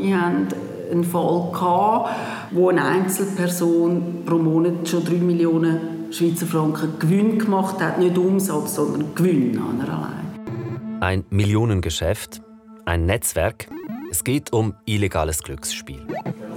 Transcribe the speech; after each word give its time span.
Wir 0.00 0.18
hatten 0.18 0.48
einen 0.90 1.04
Fall, 1.04 1.50
gehabt, 1.52 2.10
wo 2.52 2.70
eine 2.70 2.84
Einzelperson 2.84 4.22
pro 4.24 4.38
Monat 4.38 4.88
schon 4.88 5.04
3 5.04 5.12
Millionen 5.16 6.10
Schweizer 6.10 6.46
Franken 6.46 6.98
Gewinn 6.98 7.38
gemacht 7.38 7.80
hat. 7.80 7.98
Nicht 7.98 8.16
Umsatz, 8.16 8.76
sondern 8.76 9.14
Gewinn 9.14 9.58
an 9.58 9.80
allein. 9.80 11.00
Ein 11.00 11.24
Millionengeschäft, 11.30 12.40
ein 12.86 13.04
Netzwerk. 13.04 13.68
Es 14.10 14.24
geht 14.24 14.52
um 14.52 14.74
illegales 14.86 15.42
Glücksspiel. 15.42 16.04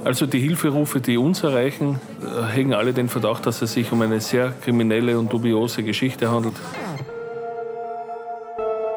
Also 0.05 0.25
die 0.25 0.39
Hilferufe, 0.39 1.01
die 1.01 1.17
uns 1.17 1.43
erreichen, 1.43 1.99
äh, 2.21 2.55
hegen 2.55 2.73
alle 2.73 2.93
den 2.93 3.09
Verdacht, 3.09 3.45
dass 3.45 3.61
es 3.61 3.73
sich 3.73 3.91
um 3.91 4.01
eine 4.01 4.21
sehr 4.21 4.51
kriminelle 4.51 5.19
und 5.19 5.31
dubiose 5.31 5.83
Geschichte 5.83 6.31
handelt. 6.31 6.55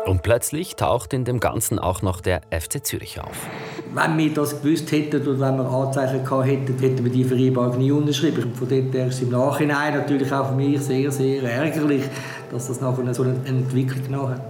Und 0.07 0.23
plötzlich 0.23 0.77
taucht 0.77 1.13
in 1.13 1.25
dem 1.25 1.41
Ganzen 1.41 1.81
auch 1.81 2.01
noch 2.01 2.21
der 2.21 2.43
FC 2.51 2.85
Zürich 2.85 3.21
auf. 3.21 3.49
Wenn 3.97 4.19
wir 4.19 4.35
das 4.35 4.61
gewusst 4.61 4.93
hätten 4.93 5.27
und 5.27 5.41
wenn 5.41 5.57
wir 5.57 5.71
Anzeichen 5.71 6.23
gehabt 6.23 6.47
hätten, 6.47 6.79
hätten 6.79 7.03
wir 7.03 7.11
die 7.11 7.25
Vereinbarung 7.25 7.79
nie 7.79 7.91
unterschrieben. 7.91 8.53
Von 8.53 8.69
dort 8.69 8.93
her 8.93 9.07
ist 9.07 9.15
es 9.15 9.23
im 9.23 9.31
Nachhinein 9.31 9.95
natürlich 9.95 10.31
auch 10.31 10.51
für 10.51 10.55
mich 10.55 10.79
sehr, 10.83 11.11
sehr 11.11 11.43
ärgerlich, 11.43 12.03
dass 12.51 12.69
das 12.69 12.83
nachher 12.83 13.15
so 13.15 13.23
eine 13.23 13.37
Entwicklung 13.47 14.29
hat. 14.29 14.43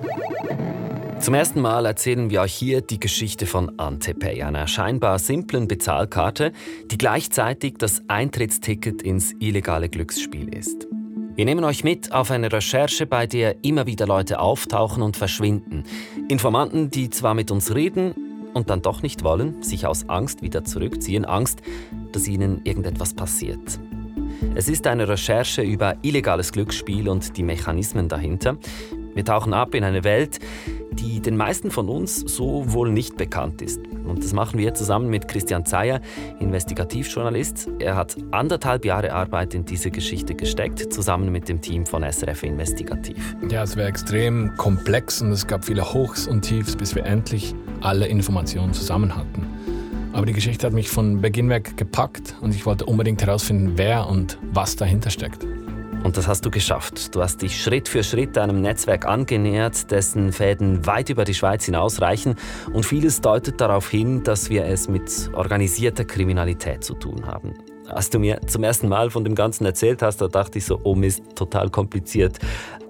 Zum 1.20 1.34
ersten 1.34 1.60
Mal 1.60 1.86
erzählen 1.86 2.28
wir 2.28 2.40
euch 2.40 2.54
hier 2.54 2.80
die 2.80 2.98
Geschichte 2.98 3.46
von 3.46 3.78
Antepay, 3.78 4.42
einer 4.42 4.66
scheinbar 4.66 5.20
simplen 5.20 5.68
Bezahlkarte, 5.68 6.50
die 6.90 6.98
gleichzeitig 6.98 7.74
das 7.78 8.02
Eintrittsticket 8.08 9.00
ins 9.00 9.32
illegale 9.38 9.88
Glücksspiel 9.88 10.52
ist. 10.52 10.88
Wir 11.36 11.44
nehmen 11.44 11.62
euch 11.62 11.84
mit 11.84 12.10
auf 12.10 12.32
eine 12.32 12.52
Recherche, 12.52 13.06
bei 13.06 13.28
der 13.28 13.62
immer 13.62 13.86
wieder 13.86 14.08
Leute 14.08 14.40
auftauchen 14.40 15.04
und 15.04 15.16
verschwinden. 15.16 15.84
Informanten, 16.28 16.90
die 16.90 17.10
zwar 17.10 17.34
mit 17.34 17.52
uns 17.52 17.72
reden 17.72 18.25
und 18.56 18.70
dann 18.70 18.80
doch 18.80 19.02
nicht 19.02 19.22
wollen, 19.22 19.62
sich 19.62 19.86
aus 19.86 20.08
Angst 20.08 20.40
wieder 20.40 20.64
zurückziehen, 20.64 21.26
Angst, 21.26 21.60
dass 22.12 22.26
ihnen 22.26 22.62
irgendetwas 22.64 23.12
passiert. 23.12 23.78
Es 24.54 24.66
ist 24.66 24.86
eine 24.86 25.06
Recherche 25.06 25.60
über 25.60 25.96
illegales 26.00 26.52
Glücksspiel 26.52 27.10
und 27.10 27.36
die 27.36 27.42
Mechanismen 27.42 28.08
dahinter. 28.08 28.56
Wir 29.14 29.26
tauchen 29.26 29.52
ab 29.52 29.74
in 29.74 29.84
eine 29.84 30.04
Welt, 30.04 30.38
die 30.92 31.20
den 31.20 31.36
meisten 31.36 31.70
von 31.70 31.90
uns 31.90 32.20
so 32.20 32.72
wohl 32.72 32.90
nicht 32.90 33.18
bekannt 33.18 33.60
ist. 33.60 33.80
Und 34.06 34.24
das 34.24 34.32
machen 34.32 34.58
wir 34.58 34.72
zusammen 34.72 35.10
mit 35.10 35.28
Christian 35.28 35.66
Zeyer, 35.66 36.00
Investigativjournalist. 36.40 37.68
Er 37.78 37.94
hat 37.94 38.16
anderthalb 38.30 38.86
Jahre 38.86 39.12
Arbeit 39.12 39.52
in 39.52 39.66
diese 39.66 39.90
Geschichte 39.90 40.34
gesteckt, 40.34 40.90
zusammen 40.94 41.30
mit 41.30 41.50
dem 41.50 41.60
Team 41.60 41.84
von 41.84 42.02
SRF 42.10 42.42
Investigativ. 42.42 43.36
Ja, 43.50 43.64
es 43.64 43.76
war 43.76 43.84
extrem 43.84 44.54
komplex 44.56 45.20
und 45.20 45.32
es 45.32 45.46
gab 45.46 45.66
viele 45.66 45.92
Hochs 45.92 46.26
und 46.26 46.40
Tiefs, 46.40 46.74
bis 46.74 46.94
wir 46.94 47.04
endlich 47.04 47.54
alle 47.86 48.06
Informationen 48.08 48.74
zusammen 48.74 49.14
hatten. 49.16 49.46
Aber 50.12 50.26
die 50.26 50.32
Geschichte 50.32 50.66
hat 50.66 50.72
mich 50.72 50.90
von 50.90 51.20
Beginn 51.20 51.48
weg 51.48 51.76
gepackt 51.76 52.34
und 52.40 52.52
ich 52.54 52.66
wollte 52.66 52.84
unbedingt 52.84 53.22
herausfinden, 53.22 53.74
wer 53.76 54.08
und 54.08 54.38
was 54.52 54.74
dahinter 54.74 55.10
steckt. 55.10 55.46
Und 56.02 56.16
das 56.16 56.26
hast 56.26 56.44
du 56.44 56.50
geschafft. 56.50 57.14
Du 57.14 57.22
hast 57.22 57.42
dich 57.42 57.60
Schritt 57.60 57.88
für 57.88 58.02
Schritt 58.02 58.38
einem 58.38 58.60
Netzwerk 58.60 59.06
angenähert, 59.06 59.90
dessen 59.90 60.32
Fäden 60.32 60.84
weit 60.86 61.10
über 61.10 61.24
die 61.24 61.34
Schweiz 61.34 61.64
hinausreichen. 61.64 62.34
Und 62.72 62.84
vieles 62.86 63.20
deutet 63.20 63.60
darauf 63.60 63.88
hin, 63.88 64.22
dass 64.22 64.50
wir 64.50 64.64
es 64.64 64.88
mit 64.88 65.30
organisierter 65.32 66.04
Kriminalität 66.04 66.82
zu 66.82 66.94
tun 66.94 67.26
haben. 67.26 67.54
Als 67.88 68.10
du 68.10 68.18
mir 68.18 68.40
zum 68.46 68.64
ersten 68.64 68.88
Mal 68.88 69.10
von 69.10 69.24
dem 69.24 69.34
Ganzen 69.34 69.64
erzählt 69.64 70.02
hast, 70.02 70.20
da 70.20 70.28
dachte 70.28 70.58
ich 70.58 70.64
so, 70.64 70.80
oh 70.82 70.94
Mist, 70.94 71.22
total 71.36 71.70
kompliziert, 71.70 72.38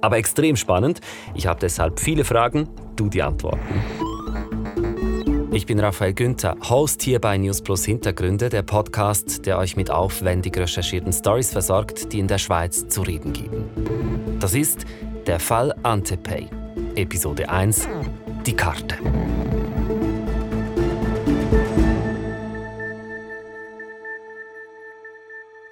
aber 0.01 0.17
extrem 0.17 0.57
spannend. 0.57 1.01
Ich 1.35 1.47
habe 1.47 1.61
deshalb 1.61 2.01
viele 2.01 2.25
Fragen, 2.25 2.69
du 2.97 3.09
die 3.09 3.23
Antworten. 3.23 4.06
Ich 5.53 5.65
bin 5.65 5.81
Raphael 5.81 6.13
Günther, 6.13 6.57
Host 6.69 7.03
hier 7.03 7.21
bei 7.21 7.39
News 7.39 7.63
Plus 7.63 7.85
Hintergründe, 7.85 8.49
der 8.49 8.63
Podcast, 8.63 9.47
der 9.47 9.59
euch 9.59 9.77
mit 9.77 9.91
aufwendig 9.91 10.57
recherchierten 10.57 11.13
Stories 11.13 11.51
versorgt, 11.51 12.13
die 12.13 12.19
in 12.19 12.29
der 12.29 12.39
Schweiz 12.39 12.89
zu 12.89 13.03
reden 13.03 13.33
geben. 13.33 13.65
Das 14.41 14.55
ist 14.55 14.85
der 15.27 15.41
Fall 15.41 15.75
Antepay, 15.83 16.49
Episode 16.95 17.49
1, 17.49 17.89
die 18.45 18.55
Karte. 18.55 18.97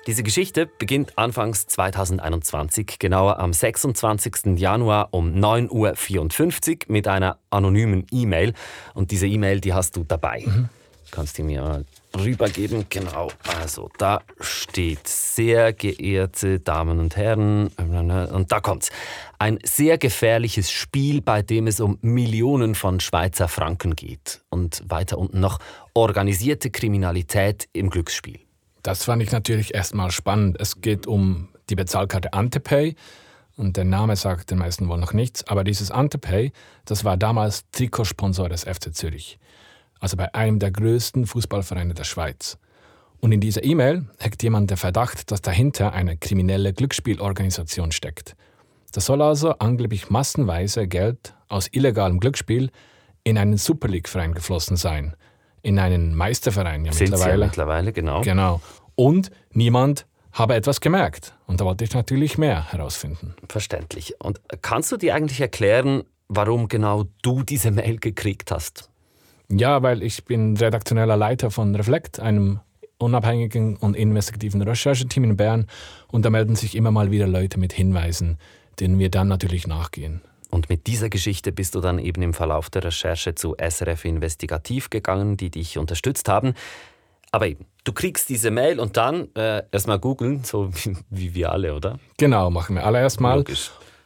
Diese 0.07 0.23
Geschichte 0.23 0.67
beginnt 0.67 1.17
anfangs 1.17 1.67
2021, 1.67 2.99
genauer 2.99 3.39
am 3.39 3.55
26. 3.55 4.59
Januar 4.59 5.09
um 5.13 5.35
9.54 5.35 6.71
Uhr 6.71 6.79
mit 6.89 7.09
einer 7.09 7.39
anonymen 7.49 8.07
E-Mail. 8.11 8.53
Und 8.93 9.13
diese 9.13 9.27
E-Mail, 9.27 9.63
die 9.63 9.73
hast 9.73 9.97
du 9.97 10.05
dabei. 10.05 10.45
Mhm. 10.45 10.69
Kannst 11.11 11.39
du 11.39 11.45
mir 11.45 11.85
rübergeben? 12.19 12.85
Genau. 12.91 13.31
Also 13.61 13.89
da 13.99 14.21
steht, 14.41 15.07
sehr 15.07 15.73
geehrte 15.73 16.61
Damen 16.61 16.99
und 16.99 17.17
Herren, 17.17 17.69
und 17.69 18.53
da 18.53 18.61
kommt's. 18.61 18.91
Ein 19.39 19.59
sehr 19.65 19.97
gefährliches 19.97 20.71
Spiel, 20.71 21.23
bei 21.23 21.41
dem 21.41 21.67
es 21.67 21.81
um 21.81 21.99
Millionen 22.03 22.75
von 22.75 23.01
Schweizer 23.01 23.49
Franken 23.49 23.97
geht. 23.97 24.43
Und 24.51 24.83
weiter 24.87 25.17
unten 25.17 25.41
noch 25.41 25.61
organisierte 25.95 26.71
Kriminalität 26.71 27.69
im 27.73 27.91
Glücksspiel. 27.91 28.44
Das 28.85 29.05
fand 29.05 29.23
ich 29.23 29.33
natürlich 29.33 29.75
erstmal 29.75 30.11
spannend. 30.11 30.59
Es 30.61 30.83
geht 30.83 31.07
um 31.07 31.49
die 31.71 31.75
Bezahlkarte 31.75 32.35
Antepay. 32.35 32.95
Und 33.57 33.79
der 33.79 33.85
Name 33.85 34.15
sagt 34.15 34.51
den 34.51 34.59
meisten 34.59 34.89
wohl 34.89 34.99
noch 34.99 35.15
nichts. 35.15 35.49
Aber 35.49 35.65
dieses 35.65 35.91
Antepay, 35.91 36.53
das 36.85 37.03
war 37.03 37.17
damals 37.17 37.65
Trikotsponsor 37.71 38.51
des 38.51 38.65
FC 38.65 38.95
Zürich. 38.95 39.39
Also 40.01 40.19
bei 40.19 40.35
einem 40.35 40.59
der 40.59 40.71
größten 40.71 41.25
Fußballvereine 41.25 41.95
der 41.95 42.05
Schweiz. 42.05 42.59
Und 43.21 43.33
in 43.33 43.41
dieser 43.41 43.65
E-Mail 43.65 44.07
hegt 44.19 44.43
jemand 44.43 44.69
der 44.69 44.77
Verdacht, 44.77 45.31
dass 45.31 45.41
dahinter 45.41 45.95
eine 45.95 46.19
kriminelle 46.19 46.75
Glücksspielorganisation 46.75 47.91
steckt. 47.91 48.37
Das 48.93 49.07
soll 49.07 49.23
also 49.23 49.53
angeblich 49.61 50.11
massenweise 50.11 50.87
Geld 50.87 51.33
aus 51.49 51.69
illegalem 51.73 52.21
Glücksspiel 52.21 52.71
in 53.23 53.39
einen 53.39 53.57
Super 53.57 53.89
League-Verein 53.89 54.35
geflossen 54.35 54.77
sein 54.77 55.17
in 55.65 55.79
einen 55.79 56.15
Meisterverein 56.15 56.85
ja 56.85 56.93
Sind 56.93 57.11
mittlerweile. 57.11 57.41
Ja 57.41 57.47
mittlerweile, 57.47 57.93
genau. 57.93 58.21
Genau. 58.21 58.61
Und 58.95 59.31
niemand 59.51 60.07
habe 60.33 60.55
etwas 60.55 60.81
gemerkt. 60.81 61.35
Und 61.47 61.61
da 61.61 61.65
wollte 61.65 61.85
ich 61.85 61.95
natürlich 61.95 62.39
mehr 62.39 62.71
herausfinden. 62.71 63.35
Verständlich. 63.49 64.21
Und 64.21 64.41
kannst 64.63 64.93
du 64.93 64.97
dir 64.97 65.15
eigentlich 65.15 65.41
erklären, 65.41 66.05
warum 66.29 66.69
genau 66.69 67.05
du 67.23 67.43
diese 67.43 67.71
Mail 67.71 67.99
gekriegt 67.99 68.51
hast? 68.51 68.91
Ja, 69.51 69.83
weil 69.83 70.03
ich 70.03 70.25
bin 70.25 70.57
redaktioneller 70.57 71.17
Leiter 71.17 71.51
von 71.51 71.75
Reflekt, 71.75 72.21
einem 72.21 72.61
unabhängigen 72.99 73.77
und 73.77 73.95
investigativen 73.97 74.63
Rechercheteam 74.63 75.25
in 75.25 75.37
Bern. 75.37 75.67
Und 76.09 76.25
da 76.25 76.31
melden 76.31 76.57
sich 76.57 76.77
immer 76.77 76.91
mal 76.91 77.11
wieder 77.11 77.27
Leute 77.27 77.59
mit 77.59 77.73
Hinweisen, 77.73 78.39
denen 78.81 78.99
wir 78.99 79.11
dann 79.11 79.29
natürlich 79.29 79.67
nachgehen. 79.67 80.21
Und 80.55 80.69
mit 80.69 80.87
dieser 80.87 81.09
Geschichte 81.09 81.51
bist 81.51 81.75
du 81.75 81.81
dann 81.81 81.99
eben 81.99 82.23
im 82.23 82.33
Verlauf 82.33 82.71
der 82.71 82.85
Recherche 82.85 83.35
zu 83.35 83.57
SRF 83.59 84.05
Investigativ 84.05 84.89
gegangen, 84.89 85.37
die 85.37 85.51
dich 85.51 85.79
unterstützt 85.79 86.29
haben. 86.29 86.55
Aber 87.33 87.49
eben, 87.49 87.67
du 87.83 87.93
kriegst 87.93 88.29
diese 88.29 88.53
Mail 88.53 88.79
und 88.79 88.97
dann 88.97 89.35
äh, 89.35 89.65
erstmal 89.73 89.99
googeln, 89.99 90.45
so 90.45 90.71
wie, 90.73 90.97
wie, 91.11 91.35
wir 91.35 91.51
alle, 91.51 91.75
oder? 91.75 91.99
Genau, 92.19 92.51
machen 92.51 92.77
wir 92.77 92.87
alle 92.87 93.01
erstmal. 93.01 93.45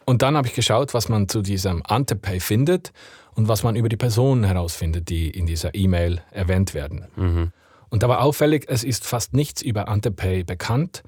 Und 0.07 0.23
dann 0.23 0.39
habe 0.39 0.49
ich 0.49 0.55
geschaut, 0.55 0.95
was 0.95 1.11
man 1.11 1.29
zu 1.29 1.43
diesem 1.43 1.83
Antepay 1.85 2.41
findet 2.41 2.95
und 3.35 3.47
was 3.49 3.63
man 3.63 3.77
über 3.77 3.91
die 3.91 3.99
Personen 3.99 4.45
herausfindet, 4.45 5.11
die 5.11 5.29
in 5.29 5.45
dieser 5.45 5.75
E-Mail 5.75 6.23
erwähnt 6.31 6.73
werden. 6.73 7.09
Mhm. 7.17 7.53
Und 7.91 8.03
da 8.03 8.09
war 8.09 8.23
auffällig, 8.23 8.65
es 8.69 8.85
ist 8.85 9.05
fast 9.05 9.35
nichts 9.35 9.61
über 9.61 9.89
Antepay 9.89 10.45
bekannt. 10.45 11.03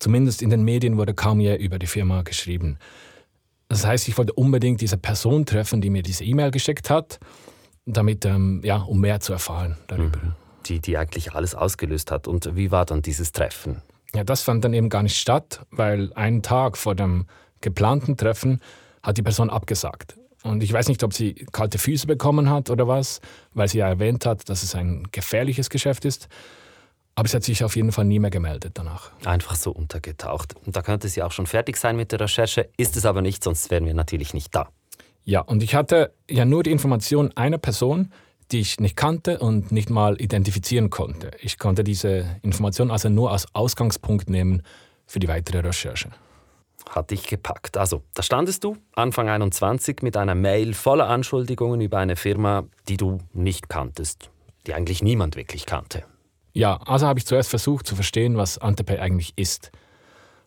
Zumindest 0.00 0.42
in 0.42 0.50
den 0.50 0.64
Medien 0.64 0.96
wurde 0.96 1.14
kaum 1.14 1.38
je 1.38 1.54
über 1.54 1.78
die 1.78 1.86
Firma 1.86 2.22
geschrieben. 2.22 2.78
Das 3.70 3.86
heißt, 3.86 4.08
ich 4.08 4.18
wollte 4.18 4.32
unbedingt 4.32 4.80
diese 4.80 4.98
Person 4.98 5.46
treffen, 5.46 5.80
die 5.80 5.90
mir 5.90 6.02
diese 6.02 6.24
E-Mail 6.24 6.50
geschickt 6.50 6.90
hat, 6.90 7.20
damit, 7.86 8.24
ähm, 8.24 8.60
ja, 8.64 8.78
um 8.78 9.00
mehr 9.00 9.20
zu 9.20 9.32
erfahren 9.32 9.76
darüber. 9.86 10.18
Mhm. 10.18 10.32
Die, 10.66 10.80
die 10.80 10.98
eigentlich 10.98 11.34
alles 11.34 11.54
ausgelöst 11.54 12.10
hat. 12.10 12.26
Und 12.26 12.56
wie 12.56 12.72
war 12.72 12.84
dann 12.84 13.00
dieses 13.00 13.30
Treffen? 13.30 13.80
Ja, 14.12 14.24
das 14.24 14.42
fand 14.42 14.64
dann 14.64 14.74
eben 14.74 14.88
gar 14.88 15.04
nicht 15.04 15.16
statt, 15.16 15.64
weil 15.70 16.12
einen 16.14 16.42
Tag 16.42 16.76
vor 16.76 16.96
dem 16.96 17.26
geplanten 17.60 18.16
Treffen 18.16 18.60
hat 19.04 19.18
die 19.18 19.22
Person 19.22 19.50
abgesagt. 19.50 20.16
Und 20.42 20.64
ich 20.64 20.72
weiß 20.72 20.88
nicht, 20.88 21.04
ob 21.04 21.14
sie 21.14 21.34
kalte 21.52 21.78
Füße 21.78 22.08
bekommen 22.08 22.50
hat 22.50 22.70
oder 22.70 22.88
was, 22.88 23.20
weil 23.54 23.68
sie 23.68 23.78
ja 23.78 23.88
erwähnt 23.88 24.26
hat, 24.26 24.48
dass 24.48 24.64
es 24.64 24.74
ein 24.74 25.06
gefährliches 25.12 25.70
Geschäft 25.70 26.04
ist. 26.04 26.28
Aber 27.14 27.28
sie 27.28 27.36
hat 27.36 27.44
sich 27.44 27.64
auf 27.64 27.76
jeden 27.76 27.92
Fall 27.92 28.04
nie 28.04 28.18
mehr 28.18 28.30
gemeldet 28.30 28.72
danach. 28.74 29.10
Einfach 29.24 29.56
so 29.56 29.72
untergetaucht. 29.72 30.54
Und 30.64 30.76
da 30.76 30.82
könnte 30.82 31.08
sie 31.08 31.22
auch 31.22 31.32
schon 31.32 31.46
fertig 31.46 31.76
sein 31.76 31.96
mit 31.96 32.12
der 32.12 32.20
Recherche, 32.20 32.70
ist 32.76 32.96
es 32.96 33.04
aber 33.04 33.20
nicht, 33.20 33.44
sonst 33.44 33.70
wären 33.70 33.84
wir 33.84 33.94
natürlich 33.94 34.32
nicht 34.32 34.54
da. 34.54 34.68
Ja, 35.24 35.40
und 35.40 35.62
ich 35.62 35.74
hatte 35.74 36.14
ja 36.30 36.44
nur 36.44 36.62
die 36.62 36.70
Information 36.70 37.30
einer 37.36 37.58
Person, 37.58 38.12
die 38.50 38.60
ich 38.60 38.80
nicht 38.80 38.96
kannte 38.96 39.38
und 39.38 39.70
nicht 39.70 39.90
mal 39.90 40.20
identifizieren 40.20 40.90
konnte. 40.90 41.30
Ich 41.40 41.58
konnte 41.58 41.84
diese 41.84 42.24
Information 42.42 42.90
also 42.90 43.08
nur 43.08 43.30
als 43.30 43.54
Ausgangspunkt 43.54 44.28
nehmen 44.28 44.62
für 45.06 45.18
die 45.18 45.28
weitere 45.28 45.60
Recherche. 45.60 46.10
Hat 46.88 47.10
dich 47.10 47.26
gepackt. 47.26 47.76
Also, 47.76 48.02
da 48.14 48.22
standest 48.22 48.64
du, 48.64 48.76
Anfang 48.94 49.28
21, 49.28 50.02
mit 50.02 50.16
einer 50.16 50.34
Mail 50.34 50.74
voller 50.74 51.08
Anschuldigungen 51.08 51.80
über 51.80 51.98
eine 51.98 52.16
Firma, 52.16 52.64
die 52.88 52.96
du 52.96 53.18
nicht 53.32 53.68
kanntest. 53.68 54.30
die 54.66 54.74
eigentlich 54.74 55.02
niemand 55.02 55.36
wirklich 55.36 55.64
kannte. 55.64 56.04
Ja, 56.52 56.76
also 56.86 57.06
habe 57.06 57.18
ich 57.18 57.26
zuerst 57.26 57.50
versucht 57.50 57.86
zu 57.86 57.94
verstehen, 57.94 58.36
was 58.36 58.58
Antepay 58.58 58.98
eigentlich 58.98 59.32
ist. 59.36 59.70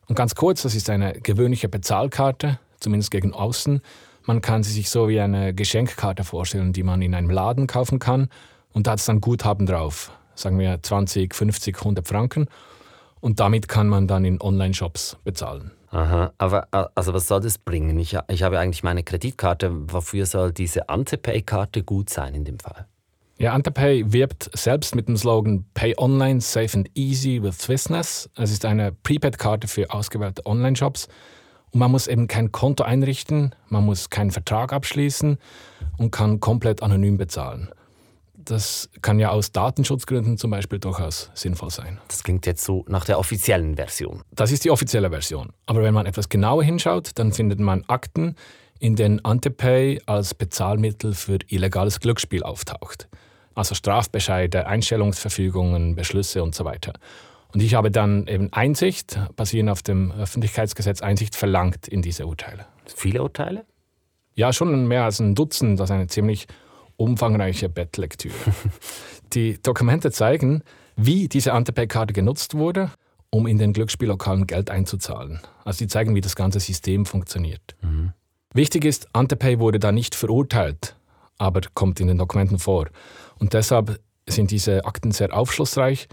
Und 0.07 0.15
ganz 0.15 0.35
kurz, 0.35 0.63
das 0.63 0.75
ist 0.75 0.89
eine 0.89 1.13
gewöhnliche 1.13 1.69
Bezahlkarte, 1.69 2.59
zumindest 2.79 3.11
gegen 3.11 3.33
außen. 3.33 3.81
Man 4.25 4.41
kann 4.41 4.63
sie 4.63 4.71
sich 4.71 4.89
so 4.89 5.09
wie 5.09 5.19
eine 5.19 5.53
Geschenkkarte 5.53 6.23
vorstellen, 6.23 6.73
die 6.73 6.83
man 6.83 7.01
in 7.01 7.15
einem 7.15 7.29
Laden 7.29 7.67
kaufen 7.67 7.99
kann. 7.99 8.29
Und 8.73 8.87
da 8.87 8.91
hat 8.91 8.99
es 8.99 9.05
dann 9.05 9.21
Guthaben 9.21 9.65
drauf, 9.65 10.11
sagen 10.35 10.59
wir 10.59 10.81
20, 10.81 11.33
50, 11.33 11.77
100 11.77 12.07
Franken. 12.07 12.47
Und 13.19 13.39
damit 13.39 13.67
kann 13.67 13.87
man 13.87 14.07
dann 14.07 14.25
in 14.25 14.41
Online-Shops 14.41 15.17
bezahlen. 15.23 15.71
Aha, 15.91 16.33
aber 16.39 16.67
also 16.95 17.13
was 17.13 17.27
soll 17.27 17.39
das 17.39 17.57
bringen? 17.57 17.97
Ich, 17.99 18.17
ich 18.27 18.43
habe 18.43 18.59
eigentlich 18.59 18.83
meine 18.83 19.03
Kreditkarte. 19.03 19.71
Wofür 19.91 20.25
soll 20.25 20.51
diese 20.51 20.89
Antepay-Karte 20.89 21.83
gut 21.83 22.09
sein 22.09 22.33
in 22.33 22.45
dem 22.45 22.59
Fall? 22.59 22.87
Ja, 23.39 23.53
Antepay 23.53 24.05
wirbt 24.13 24.49
selbst 24.53 24.95
mit 24.95 25.07
dem 25.07 25.17
Slogan 25.17 25.65
Pay 25.73 25.95
Online, 25.97 26.39
Safe 26.39 26.77
and 26.77 26.89
Easy 26.95 27.41
with 27.41 27.57
Swissness. 27.57 28.29
Es 28.35 28.51
ist 28.51 28.63
eine 28.63 28.91
Prepaid-Karte 28.91 29.67
für 29.67 29.91
ausgewählte 29.91 30.45
Online-Shops. 30.45 31.07
Und 31.71 31.79
man 31.79 31.91
muss 31.91 32.05
eben 32.05 32.27
kein 32.27 32.51
Konto 32.51 32.83
einrichten, 32.83 33.55
man 33.69 33.83
muss 33.83 34.11
keinen 34.11 34.29
Vertrag 34.29 34.71
abschließen 34.71 35.39
und 35.97 36.11
kann 36.11 36.39
komplett 36.39 36.83
anonym 36.83 37.17
bezahlen. 37.17 37.69
Das 38.35 38.89
kann 39.01 39.19
ja 39.19 39.31
aus 39.31 39.51
Datenschutzgründen 39.51 40.37
zum 40.37 40.51
Beispiel 40.51 40.77
durchaus 40.77 41.31
sinnvoll 41.33 41.71
sein. 41.71 41.99
Das 42.09 42.23
klingt 42.23 42.45
jetzt 42.45 42.63
so 42.63 42.85
nach 42.87 43.05
der 43.05 43.17
offiziellen 43.17 43.75
Version. 43.75 44.21
Das 44.31 44.51
ist 44.51 44.65
die 44.65 44.69
offizielle 44.69 45.09
Version. 45.09 45.53
Aber 45.65 45.81
wenn 45.81 45.93
man 45.93 46.05
etwas 46.05 46.29
genauer 46.29 46.63
hinschaut, 46.63 47.11
dann 47.15 47.31
findet 47.31 47.59
man 47.59 47.83
Akten, 47.87 48.35
in 48.83 48.97
denen 48.97 49.23
Antepay 49.23 50.01
als 50.07 50.33
Bezahlmittel 50.33 51.13
für 51.13 51.39
illegales 51.47 52.01
Glücksspiel 52.01 52.43
auftaucht. 52.43 53.07
Also 53.55 53.75
Strafbescheide, 53.75 54.67
Einstellungsverfügungen, 54.67 55.95
Beschlüsse 55.95 56.43
und 56.43 56.53
so 56.53 56.65
weiter. 56.65 56.91
Und 57.53 57.63
ich 57.63 57.75
habe 57.75 57.91
dann 57.91 58.27
eben 58.27 58.51
Einsicht, 58.51 59.17
basierend 59.37 59.69
auf 59.69 59.83
dem 59.83 60.11
Öffentlichkeitsgesetz, 60.11 61.01
Einsicht 61.01 61.37
verlangt 61.37 61.87
in 61.87 62.01
diese 62.01 62.27
Urteile. 62.27 62.65
Viele 62.93 63.23
Urteile? 63.23 63.63
Ja, 64.35 64.51
schon 64.51 64.85
mehr 64.85 65.05
als 65.05 65.21
ein 65.21 65.33
Dutzend. 65.33 65.79
Das 65.79 65.89
ist 65.89 65.93
eine 65.93 66.07
ziemlich 66.07 66.47
umfangreiche 66.97 67.69
Bettlektüre. 67.69 68.35
Die 69.33 69.61
Dokumente 69.63 70.11
zeigen, 70.11 70.61
wie 70.97 71.29
diese 71.29 71.53
Antepay-Karte 71.53 72.11
genutzt 72.11 72.55
wurde, 72.55 72.91
um 73.29 73.47
in 73.47 73.59
den 73.59 73.71
Glücksspiellokalen 73.71 74.45
Geld 74.45 74.69
einzuzahlen. 74.69 75.39
Also 75.63 75.85
die 75.85 75.87
zeigen, 75.87 76.15
wie 76.15 76.21
das 76.21 76.35
ganze 76.35 76.59
System 76.59 77.05
funktioniert. 77.05 77.75
Mhm. 77.81 78.11
Wichtig 78.55 78.85
ist, 78.85 79.07
Antepay 79.13 79.57
wurde 79.59 79.79
da 79.79 79.91
nicht 79.91 80.13
verurteilt, 80.13 80.95
aber 81.39 81.61
kommt 81.73 81.99
in 81.99 82.07
den 82.07 82.19
Dokumenten 82.19 82.59
vor. 82.59 82.85
Und 83.39 83.53
deshalb 83.53 83.99
sind 84.29 84.51
diese 84.51 84.85
Akten 84.85 85.11
sehr 85.11 85.35
aufschlussreich, 85.35 86.07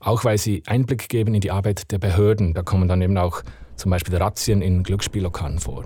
auch 0.00 0.22
weil 0.24 0.36
sie 0.36 0.62
Einblick 0.66 1.08
geben 1.08 1.34
in 1.34 1.40
die 1.40 1.50
Arbeit 1.50 1.90
der 1.90 1.98
Behörden. 1.98 2.52
Da 2.52 2.62
kommen 2.62 2.86
dann 2.86 3.00
eben 3.00 3.16
auch 3.16 3.42
zum 3.76 3.90
Beispiel 3.90 4.14
Razzien 4.14 4.60
in 4.60 4.82
Glücksspiellokalen 4.82 5.58
vor. 5.58 5.84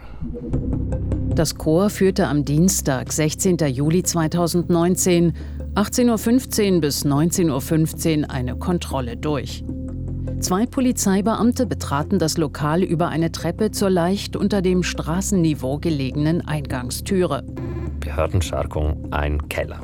Das 1.34 1.54
Chor 1.54 1.90
führte 1.90 2.26
am 2.26 2.44
Dienstag, 2.44 3.12
16. 3.12 3.58
Juli 3.68 4.02
2019, 4.02 5.32
18.15 5.76 6.74
Uhr 6.74 6.80
bis 6.80 7.04
19.15 7.04 8.22
Uhr 8.22 8.30
eine 8.30 8.56
Kontrolle 8.56 9.16
durch. 9.16 9.64
Zwei 10.40 10.66
Polizeibeamte 10.66 11.66
betraten 11.66 12.18
das 12.18 12.38
Lokal 12.38 12.82
über 12.82 13.08
eine 13.08 13.30
Treppe 13.30 13.70
zur 13.70 13.90
leicht 13.90 14.36
unter 14.36 14.62
dem 14.62 14.82
Straßenniveau 14.82 15.78
gelegenen 15.78 16.46
Eingangstüre. 16.46 17.44
Behördenscharkung 18.00 19.12
ein 19.12 19.48
Keller. 19.48 19.80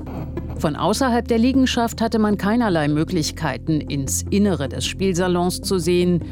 Von 0.58 0.74
außerhalb 0.74 1.28
der 1.28 1.38
Liegenschaft 1.38 2.00
hatte 2.00 2.18
man 2.18 2.38
keinerlei 2.38 2.88
Möglichkeiten, 2.88 3.80
ins 3.80 4.22
Innere 4.30 4.68
des 4.68 4.86
Spielsalons 4.86 5.60
zu 5.60 5.78
sehen. 5.78 6.24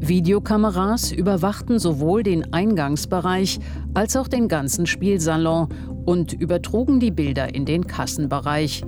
Videokameras 0.00 1.12
überwachten 1.12 1.78
sowohl 1.78 2.22
den 2.22 2.52
Eingangsbereich 2.52 3.58
als 3.94 4.16
auch 4.16 4.28
den 4.28 4.48
ganzen 4.48 4.86
Spielsalon 4.86 5.68
und 6.04 6.32
übertrugen 6.32 7.00
die 7.00 7.10
Bilder 7.10 7.54
in 7.54 7.64
den 7.64 7.86
Kassenbereich. 7.86 8.82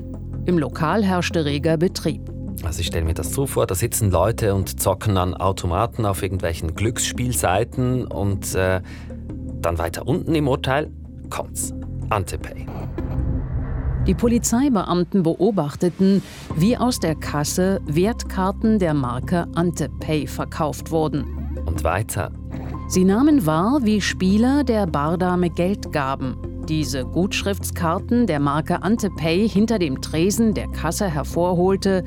Im 0.46 0.58
Lokal 0.58 1.04
herrschte 1.04 1.44
reger 1.44 1.76
Betrieb. 1.76 2.33
Also 2.62 2.80
ich 2.80 2.86
stelle 2.86 3.04
mir 3.04 3.14
das 3.14 3.32
so 3.32 3.46
vor, 3.46 3.66
da 3.66 3.74
sitzen 3.74 4.10
Leute 4.10 4.54
und 4.54 4.80
zocken 4.80 5.16
an 5.16 5.34
Automaten 5.34 6.06
auf 6.06 6.22
irgendwelchen 6.22 6.74
Glücksspielseiten 6.74 8.06
und 8.06 8.54
äh, 8.54 8.80
dann 9.60 9.78
weiter 9.78 10.06
unten 10.06 10.34
im 10.34 10.48
Urteil 10.48 10.90
kommt's. 11.30 11.74
Antepay. 12.10 12.66
Die 14.06 14.14
Polizeibeamten 14.14 15.22
beobachteten, 15.22 16.22
wie 16.56 16.76
aus 16.76 17.00
der 17.00 17.14
Kasse 17.14 17.80
Wertkarten 17.86 18.78
der 18.78 18.92
Marke 18.92 19.46
Antepay 19.54 20.26
verkauft 20.26 20.90
wurden. 20.90 21.24
Und 21.64 21.84
weiter. 21.84 22.30
Sie 22.86 23.04
nahmen 23.04 23.46
wahr, 23.46 23.80
wie 23.82 24.02
Spieler 24.02 24.62
der 24.62 24.86
Bardame 24.86 25.48
Geld 25.48 25.90
gaben. 25.90 26.36
Diese 26.68 27.04
Gutschriftskarten 27.04 28.26
der 28.26 28.40
Marke 28.40 28.82
Antepay 28.82 29.48
hinter 29.48 29.78
dem 29.78 30.02
Tresen 30.02 30.52
der 30.52 30.68
Kasse 30.68 31.08
hervorholte 31.08 32.04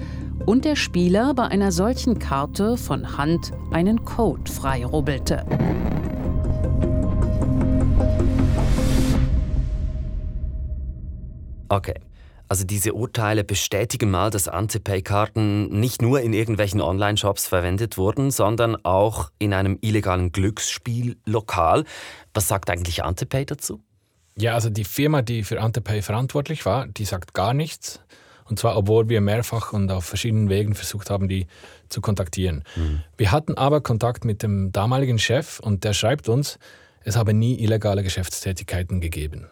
und 0.47 0.63
der 0.63 0.77
Spieler 0.77 1.33
bei 1.33 1.43
einer 1.43 1.73
solchen 1.73 2.19
Karte 2.19 2.77
von 2.77 3.17
Hand 3.17 3.51
einen 3.71 4.05
Code 4.05 4.49
freirubbelte. 4.49 5.45
Okay. 11.69 11.95
Also 12.49 12.63
diese 12.63 12.93
Urteile 12.93 13.43
bestätigen 13.43 14.09
mal, 14.09 14.29
dass 14.29 14.47
Antepay-Karten 14.47 15.67
nicht 15.81 16.01
nur 16.01 16.21
in 16.21 16.31
irgendwelchen 16.31 16.79
Online-Shops 16.79 17.45
verwendet 17.45 17.97
wurden, 17.97 18.31
sondern 18.31 18.77
auch 18.85 19.31
in 19.37 19.53
einem 19.53 19.77
illegalen 19.81 20.31
Glücksspiellokal. 20.31 21.83
Was 22.33 22.47
sagt 22.47 22.69
eigentlich 22.69 23.03
Antepay 23.03 23.43
dazu? 23.43 23.81
Ja, 24.37 24.53
also 24.53 24.69
die 24.69 24.85
Firma, 24.85 25.21
die 25.21 25.43
für 25.43 25.59
Antepay 25.59 26.01
verantwortlich 26.01 26.65
war, 26.65 26.87
die 26.87 27.03
sagt 27.03 27.33
gar 27.33 27.53
nichts. 27.53 27.99
Und 28.49 28.59
zwar, 28.59 28.77
obwohl 28.77 29.09
wir 29.09 29.21
mehrfach 29.21 29.73
und 29.73 29.91
auf 29.91 30.05
verschiedenen 30.05 30.49
Wegen 30.49 30.75
versucht 30.75 31.09
haben, 31.09 31.27
die 31.27 31.47
zu 31.89 32.01
kontaktieren. 32.01 32.63
Mhm. 32.75 33.01
Wir 33.17 33.31
hatten 33.31 33.55
aber 33.55 33.81
Kontakt 33.81 34.25
mit 34.25 34.43
dem 34.43 34.71
damaligen 34.71 35.19
Chef 35.19 35.59
und 35.59 35.83
der 35.83 35.93
schreibt 35.93 36.29
uns, 36.29 36.59
es 37.03 37.15
habe 37.15 37.33
nie 37.33 37.59
illegale 37.61 38.03
Geschäftstätigkeiten 38.03 38.99
gegeben. 38.99 39.47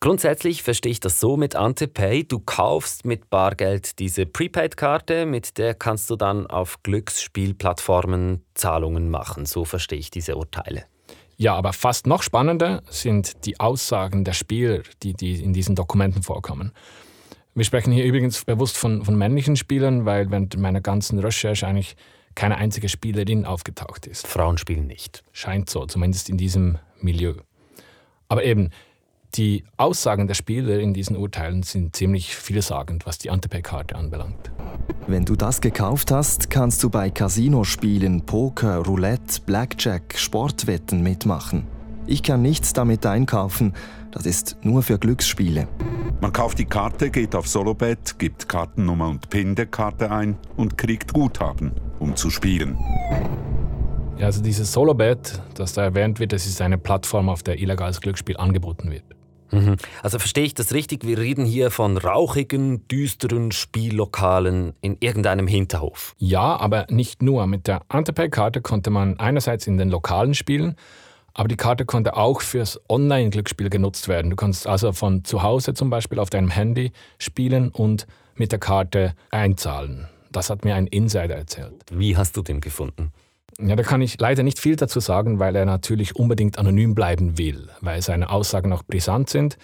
Grundsätzlich 0.00 0.62
verstehe 0.62 0.92
ich 0.92 1.00
das 1.00 1.18
so 1.18 1.36
mit 1.36 1.56
Antepay. 1.56 2.24
Du 2.24 2.38
kaufst 2.38 3.06
mit 3.06 3.30
Bargeld 3.30 3.98
diese 3.98 4.26
Prepaid-Karte, 4.26 5.24
mit 5.24 5.56
der 5.56 5.74
kannst 5.74 6.10
du 6.10 6.16
dann 6.16 6.46
auf 6.46 6.82
Glücksspielplattformen 6.82 8.44
Zahlungen 8.54 9.10
machen. 9.10 9.46
So 9.46 9.64
verstehe 9.64 9.98
ich 9.98 10.10
diese 10.10 10.36
Urteile. 10.36 10.84
Ja, 11.36 11.54
aber 11.54 11.72
fast 11.72 12.06
noch 12.06 12.22
spannender 12.22 12.82
sind 12.90 13.46
die 13.46 13.58
Aussagen 13.58 14.24
der 14.24 14.34
Spieler, 14.34 14.82
die, 15.02 15.14
die 15.14 15.42
in 15.42 15.52
diesen 15.52 15.74
Dokumenten 15.74 16.22
vorkommen. 16.22 16.72
Wir 17.56 17.64
sprechen 17.64 17.92
hier 17.92 18.04
übrigens 18.04 18.44
bewusst 18.44 18.76
von, 18.76 19.04
von 19.04 19.16
männlichen 19.16 19.54
Spielern, 19.54 20.04
weil 20.04 20.28
während 20.30 20.58
meiner 20.58 20.80
ganzen 20.80 21.20
Recherche 21.20 21.68
eigentlich 21.68 21.94
keine 22.34 22.56
einzige 22.56 22.88
Spielerin 22.88 23.44
aufgetaucht 23.44 24.08
ist. 24.08 24.26
Frauen 24.26 24.58
spielen 24.58 24.88
nicht. 24.88 25.22
Scheint 25.30 25.70
so, 25.70 25.86
zumindest 25.86 26.28
in 26.28 26.36
diesem 26.36 26.78
Milieu. 27.00 27.34
Aber 28.26 28.42
eben, 28.42 28.70
die 29.34 29.62
Aussagen 29.76 30.26
der 30.26 30.34
Spieler 30.34 30.80
in 30.80 30.94
diesen 30.94 31.16
Urteilen 31.16 31.62
sind 31.62 31.94
ziemlich 31.94 32.34
vielsagend, 32.34 33.06
was 33.06 33.18
die 33.18 33.30
Antepay-Karte 33.30 33.94
anbelangt. 33.94 34.50
Wenn 35.06 35.24
du 35.24 35.36
das 35.36 35.60
gekauft 35.60 36.10
hast, 36.10 36.50
kannst 36.50 36.82
du 36.82 36.90
bei 36.90 37.10
Casinospielen, 37.10 38.26
Poker, 38.26 38.78
Roulette, 38.78 39.40
Blackjack, 39.46 40.18
Sportwetten 40.18 41.04
mitmachen. 41.04 41.68
Ich 42.06 42.22
kann 42.22 42.42
nichts 42.42 42.72
damit 42.72 43.06
einkaufen, 43.06 43.74
das 44.14 44.26
ist 44.26 44.56
nur 44.62 44.82
für 44.84 44.96
Glücksspiele. 44.96 45.66
Man 46.20 46.32
kauft 46.32 46.60
die 46.60 46.64
Karte, 46.64 47.10
geht 47.10 47.34
auf 47.34 47.48
Solobet, 47.48 48.16
gibt 48.16 48.48
Kartennummer 48.48 49.08
und 49.08 49.28
PIN 49.28 49.56
der 49.56 49.66
Karte 49.66 50.10
ein 50.10 50.38
und 50.56 50.78
kriegt 50.78 51.12
Guthaben, 51.12 51.72
um 51.98 52.14
zu 52.14 52.30
spielen. 52.30 52.78
Ja, 54.16 54.26
also 54.26 54.40
dieses 54.40 54.72
Solobet, 54.72 55.42
das 55.54 55.72
da 55.72 55.82
erwähnt 55.82 56.20
wird, 56.20 56.32
das 56.32 56.46
ist 56.46 56.62
eine 56.62 56.78
Plattform, 56.78 57.28
auf 57.28 57.42
der 57.42 57.58
illegales 57.58 58.00
Glücksspiel 58.00 58.36
angeboten 58.36 58.92
wird. 58.92 59.02
Mhm. 59.50 59.76
Also 60.04 60.20
verstehe 60.20 60.44
ich 60.44 60.54
das 60.54 60.72
richtig? 60.72 61.04
Wir 61.04 61.18
reden 61.18 61.44
hier 61.44 61.72
von 61.72 61.96
rauchigen, 61.96 62.86
düsteren 62.86 63.50
Spiellokalen 63.50 64.74
in 64.80 64.96
irgendeinem 65.00 65.48
Hinterhof. 65.48 66.14
Ja, 66.18 66.56
aber 66.56 66.86
nicht 66.88 67.20
nur. 67.20 67.48
Mit 67.48 67.66
der 67.66 67.82
Antepay-Karte 67.88 68.62
konnte 68.62 68.90
man 68.90 69.18
einerseits 69.18 69.66
in 69.66 69.76
den 69.76 69.90
Lokalen 69.90 70.34
spielen, 70.34 70.76
aber 71.34 71.48
die 71.48 71.56
Karte 71.56 71.84
konnte 71.84 72.16
auch 72.16 72.40
fürs 72.40 72.80
Online-Glücksspiel 72.88 73.68
genutzt 73.68 74.08
werden. 74.08 74.30
Du 74.30 74.36
kannst 74.36 74.66
also 74.66 74.92
von 74.92 75.24
zu 75.24 75.42
Hause 75.42 75.74
zum 75.74 75.90
Beispiel 75.90 76.18
auf 76.20 76.30
deinem 76.30 76.50
Handy 76.50 76.92
spielen 77.18 77.68
und 77.68 78.06
mit 78.36 78.52
der 78.52 78.60
Karte 78.60 79.14
einzahlen. 79.30 80.08
Das 80.30 80.50
hat 80.50 80.64
mir 80.64 80.74
ein 80.74 80.86
Insider 80.86 81.34
erzählt. 81.34 81.74
Wie 81.90 82.16
hast 82.16 82.36
du 82.36 82.42
den 82.42 82.60
gefunden? 82.60 83.12
Ja, 83.58 83.76
da 83.76 83.82
kann 83.82 84.02
ich 84.02 84.18
leider 84.18 84.42
nicht 84.42 84.58
viel 84.58 84.76
dazu 84.76 84.98
sagen, 84.98 85.38
weil 85.38 85.54
er 85.54 85.64
natürlich 85.64 86.16
unbedingt 86.16 86.58
anonym 86.58 86.94
bleiben 86.94 87.38
will, 87.38 87.68
weil 87.80 88.02
seine 88.02 88.30
Aussagen 88.30 88.72
auch 88.72 88.82
brisant 88.82 89.30
sind 89.30 89.58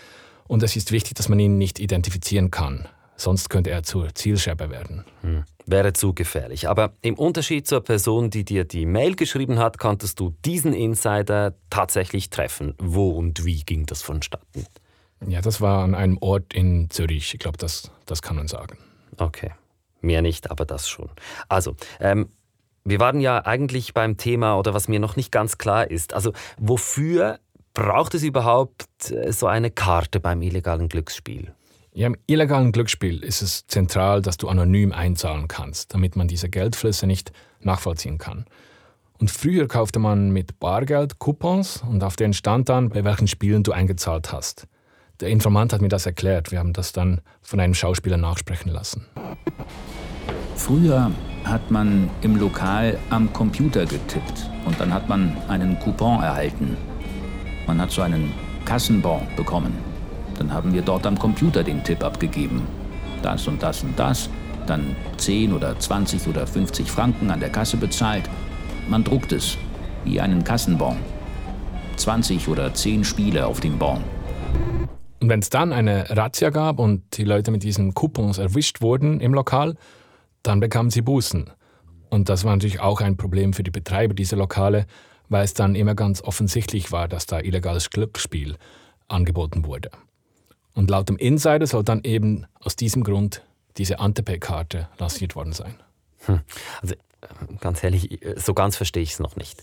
und 0.46 0.62
es 0.62 0.76
ist 0.76 0.92
wichtig, 0.92 1.14
dass 1.14 1.28
man 1.28 1.40
ihn 1.40 1.58
nicht 1.58 1.80
identifizieren 1.80 2.50
kann. 2.50 2.88
Sonst 3.20 3.50
könnte 3.50 3.70
er 3.70 3.82
zur 3.82 4.14
Zielscheibe 4.14 4.70
werden. 4.70 5.04
Hm. 5.22 5.44
Wäre 5.66 5.92
zu 5.92 6.14
gefährlich. 6.14 6.68
Aber 6.68 6.94
im 7.02 7.14
Unterschied 7.14 7.66
zur 7.66 7.82
Person, 7.82 8.30
die 8.30 8.44
dir 8.44 8.64
die 8.64 8.86
Mail 8.86 9.14
geschrieben 9.14 9.58
hat, 9.58 9.78
konntest 9.78 10.18
du 10.18 10.34
diesen 10.44 10.72
Insider 10.72 11.54
tatsächlich 11.68 12.30
treffen. 12.30 12.74
Wo 12.78 13.10
und 13.10 13.44
wie 13.44 13.62
ging 13.62 13.86
das 13.86 14.02
vonstatten? 14.02 14.66
Ja, 15.26 15.40
das 15.42 15.60
war 15.60 15.84
an 15.84 15.94
einem 15.94 16.18
Ort 16.20 16.54
in 16.54 16.88
Zürich. 16.90 17.34
Ich 17.34 17.40
glaube, 17.40 17.58
das, 17.58 17.90
das 18.06 18.22
kann 18.22 18.36
man 18.36 18.48
sagen. 18.48 18.78
Okay. 19.18 19.50
Mehr 20.00 20.22
nicht, 20.22 20.50
aber 20.50 20.64
das 20.64 20.88
schon. 20.88 21.10
Also, 21.48 21.76
ähm, 22.00 22.30
wir 22.84 23.00
waren 23.00 23.20
ja 23.20 23.44
eigentlich 23.44 23.92
beim 23.92 24.16
Thema 24.16 24.58
oder 24.58 24.72
was 24.72 24.88
mir 24.88 24.98
noch 24.98 25.16
nicht 25.16 25.30
ganz 25.30 25.58
klar 25.58 25.90
ist. 25.90 26.14
Also, 26.14 26.32
wofür 26.58 27.38
braucht 27.74 28.14
es 28.14 28.22
überhaupt 28.22 29.10
äh, 29.10 29.30
so 29.32 29.46
eine 29.46 29.70
Karte 29.70 30.20
beim 30.20 30.40
illegalen 30.40 30.88
Glücksspiel? 30.88 31.52
Ja, 31.92 32.06
Im 32.06 32.16
illegalen 32.28 32.70
Glücksspiel 32.70 33.24
ist 33.24 33.42
es 33.42 33.66
zentral, 33.66 34.22
dass 34.22 34.36
du 34.36 34.48
anonym 34.48 34.92
einzahlen 34.92 35.48
kannst, 35.48 35.92
damit 35.92 36.14
man 36.14 36.28
diese 36.28 36.48
Geldflüsse 36.48 37.06
nicht 37.08 37.32
nachvollziehen 37.60 38.18
kann. 38.18 38.44
Und 39.18 39.30
früher 39.30 39.66
kaufte 39.66 39.98
man 39.98 40.30
mit 40.30 40.60
Bargeld 40.60 41.18
Coupons 41.18 41.82
und 41.82 42.04
auf 42.04 42.14
denen 42.14 42.32
stand 42.32 42.68
dann, 42.68 42.90
bei 42.90 43.04
welchen 43.04 43.26
Spielen 43.26 43.64
du 43.64 43.72
eingezahlt 43.72 44.32
hast. 44.32 44.68
Der 45.18 45.30
Informant 45.30 45.72
hat 45.72 45.82
mir 45.82 45.88
das 45.88 46.06
erklärt. 46.06 46.52
Wir 46.52 46.60
haben 46.60 46.72
das 46.72 46.92
dann 46.92 47.20
von 47.42 47.58
einem 47.58 47.74
Schauspieler 47.74 48.16
nachsprechen 48.16 48.70
lassen. 48.70 49.06
Früher 50.54 51.10
hat 51.44 51.70
man 51.72 52.08
im 52.22 52.36
Lokal 52.36 52.98
am 53.10 53.32
Computer 53.32 53.84
getippt 53.84 54.48
und 54.64 54.78
dann 54.78 54.94
hat 54.94 55.08
man 55.08 55.36
einen 55.48 55.78
Coupon 55.80 56.22
erhalten. 56.22 56.76
Man 57.66 57.80
hat 57.80 57.90
so 57.90 58.02
einen 58.02 58.32
Kassenbon 58.64 59.26
bekommen. 59.36 59.89
Dann 60.40 60.54
haben 60.54 60.72
wir 60.72 60.80
dort 60.80 61.06
am 61.06 61.18
Computer 61.18 61.62
den 61.62 61.84
Tipp 61.84 62.02
abgegeben. 62.02 62.66
Das 63.20 63.46
und 63.46 63.62
das 63.62 63.84
und 63.84 63.98
das. 63.98 64.30
Dann 64.66 64.96
10 65.18 65.52
oder 65.52 65.78
20 65.78 66.26
oder 66.28 66.46
50 66.46 66.90
Franken 66.90 67.30
an 67.30 67.40
der 67.40 67.50
Kasse 67.50 67.76
bezahlt. 67.76 68.22
Man 68.88 69.04
druckt 69.04 69.32
es, 69.32 69.58
wie 70.04 70.18
einen 70.18 70.42
Kassenbon. 70.42 70.96
20 71.96 72.48
oder 72.48 72.72
10 72.72 73.04
Spiele 73.04 73.46
auf 73.46 73.60
dem 73.60 73.78
Bon. 73.78 74.02
Und 75.20 75.28
wenn 75.28 75.40
es 75.40 75.50
dann 75.50 75.74
eine 75.74 76.08
Razzia 76.08 76.48
gab 76.48 76.78
und 76.78 77.18
die 77.18 77.24
Leute 77.24 77.50
mit 77.50 77.62
diesen 77.62 77.92
Coupons 77.92 78.38
erwischt 78.38 78.80
wurden 78.80 79.20
im 79.20 79.34
Lokal, 79.34 79.74
dann 80.42 80.60
bekamen 80.60 80.90
sie 80.90 81.02
Bußen. 81.02 81.50
Und 82.08 82.30
das 82.30 82.44
war 82.44 82.56
natürlich 82.56 82.80
auch 82.80 83.02
ein 83.02 83.18
Problem 83.18 83.52
für 83.52 83.62
die 83.62 83.70
Betreiber 83.70 84.14
dieser 84.14 84.38
Lokale, 84.38 84.86
weil 85.28 85.44
es 85.44 85.52
dann 85.52 85.74
immer 85.74 85.94
ganz 85.94 86.22
offensichtlich 86.22 86.92
war, 86.92 87.08
dass 87.08 87.26
da 87.26 87.40
illegales 87.40 87.90
Glücksspiel 87.90 88.56
angeboten 89.08 89.66
wurde. 89.66 89.90
Und 90.74 90.90
laut 90.90 91.08
dem 91.08 91.16
Insider 91.16 91.66
soll 91.66 91.84
dann 91.84 92.02
eben 92.04 92.46
aus 92.60 92.76
diesem 92.76 93.02
Grund 93.02 93.42
diese 93.76 93.98
Antepay-Karte 93.98 94.88
lanciert 94.98 95.36
worden 95.36 95.52
sein. 95.52 95.74
Hm. 96.26 96.40
Also 96.82 96.94
ganz 97.60 97.82
ehrlich, 97.82 98.20
so 98.36 98.54
ganz 98.54 98.76
verstehe 98.76 99.02
ich 99.02 99.12
es 99.12 99.18
noch 99.20 99.36
nicht. 99.36 99.62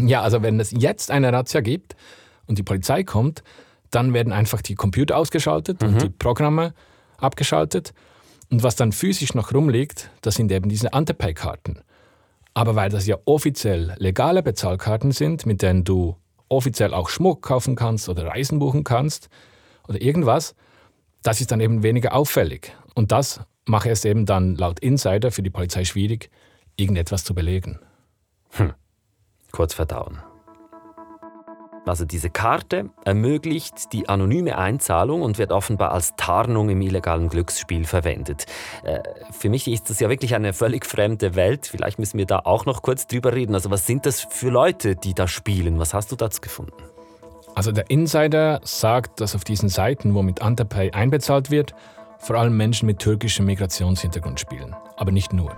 Ja, 0.00 0.22
also 0.22 0.42
wenn 0.42 0.60
es 0.60 0.70
jetzt 0.70 1.10
eine 1.10 1.32
Razzia 1.32 1.60
gibt 1.60 1.96
und 2.46 2.58
die 2.58 2.62
Polizei 2.62 3.02
kommt, 3.02 3.42
dann 3.90 4.12
werden 4.12 4.32
einfach 4.32 4.62
die 4.62 4.74
Computer 4.74 5.16
ausgeschaltet 5.16 5.82
mhm. 5.82 5.88
und 5.88 6.02
die 6.02 6.10
Programme 6.10 6.74
abgeschaltet. 7.18 7.94
Und 8.50 8.62
was 8.62 8.76
dann 8.76 8.92
physisch 8.92 9.34
noch 9.34 9.52
rumliegt, 9.52 10.10
das 10.22 10.36
sind 10.36 10.50
eben 10.52 10.68
diese 10.68 10.92
Antepay-Karten. 10.92 11.82
Aber 12.54 12.74
weil 12.74 12.90
das 12.90 13.06
ja 13.06 13.16
offiziell 13.24 13.94
legale 13.98 14.42
Bezahlkarten 14.42 15.12
sind, 15.12 15.46
mit 15.46 15.62
denen 15.62 15.84
du 15.84 16.16
offiziell 16.48 16.94
auch 16.94 17.08
Schmuck 17.08 17.42
kaufen 17.42 17.76
kannst 17.76 18.08
oder 18.08 18.26
Reisen 18.26 18.58
buchen 18.58 18.84
kannst 18.84 19.28
oder 19.88 20.00
irgendwas, 20.00 20.54
das 21.22 21.40
ist 21.40 21.50
dann 21.50 21.60
eben 21.60 21.82
weniger 21.82 22.14
auffällig. 22.14 22.72
Und 22.94 23.12
das 23.12 23.40
mache 23.64 23.90
es 23.90 24.04
eben 24.04 24.26
dann 24.26 24.54
laut 24.54 24.80
Insider 24.80 25.30
für 25.30 25.42
die 25.42 25.50
Polizei 25.50 25.84
schwierig, 25.84 26.30
irgendetwas 26.76 27.24
zu 27.24 27.34
belegen. 27.34 27.80
Hm. 28.50 28.72
Kurz 29.52 29.74
verdauen. 29.74 30.18
Also 31.86 32.04
diese 32.04 32.28
Karte 32.28 32.90
ermöglicht 33.04 33.92
die 33.92 34.08
anonyme 34.10 34.58
Einzahlung 34.58 35.22
und 35.22 35.38
wird 35.38 35.52
offenbar 35.52 35.92
als 35.92 36.14
Tarnung 36.16 36.68
im 36.68 36.82
illegalen 36.82 37.30
Glücksspiel 37.30 37.84
verwendet. 37.84 38.44
Äh, 38.84 39.00
für 39.32 39.48
mich 39.48 39.66
ist 39.68 39.88
das 39.88 39.98
ja 39.98 40.10
wirklich 40.10 40.34
eine 40.34 40.52
völlig 40.52 40.84
fremde 40.84 41.34
Welt. 41.34 41.66
Vielleicht 41.66 41.98
müssen 41.98 42.18
wir 42.18 42.26
da 42.26 42.40
auch 42.40 42.66
noch 42.66 42.82
kurz 42.82 43.06
drüber 43.06 43.32
reden. 43.32 43.54
Also 43.54 43.70
was 43.70 43.86
sind 43.86 44.04
das 44.04 44.20
für 44.20 44.50
Leute, 44.50 44.96
die 44.96 45.14
da 45.14 45.26
spielen? 45.26 45.78
Was 45.78 45.94
hast 45.94 46.12
du 46.12 46.16
dazu 46.16 46.42
gefunden? 46.42 46.74
Also 47.58 47.72
der 47.72 47.90
Insider 47.90 48.60
sagt, 48.62 49.20
dass 49.20 49.34
auf 49.34 49.42
diesen 49.42 49.68
Seiten, 49.68 50.14
wo 50.14 50.22
mit 50.22 50.42
Antepay 50.42 50.92
einbezahlt 50.92 51.50
wird, 51.50 51.74
vor 52.16 52.36
allem 52.36 52.56
Menschen 52.56 52.86
mit 52.86 53.00
türkischem 53.00 53.46
Migrationshintergrund 53.46 54.38
spielen. 54.38 54.76
Aber 54.96 55.10
nicht 55.10 55.32
nur. 55.32 55.56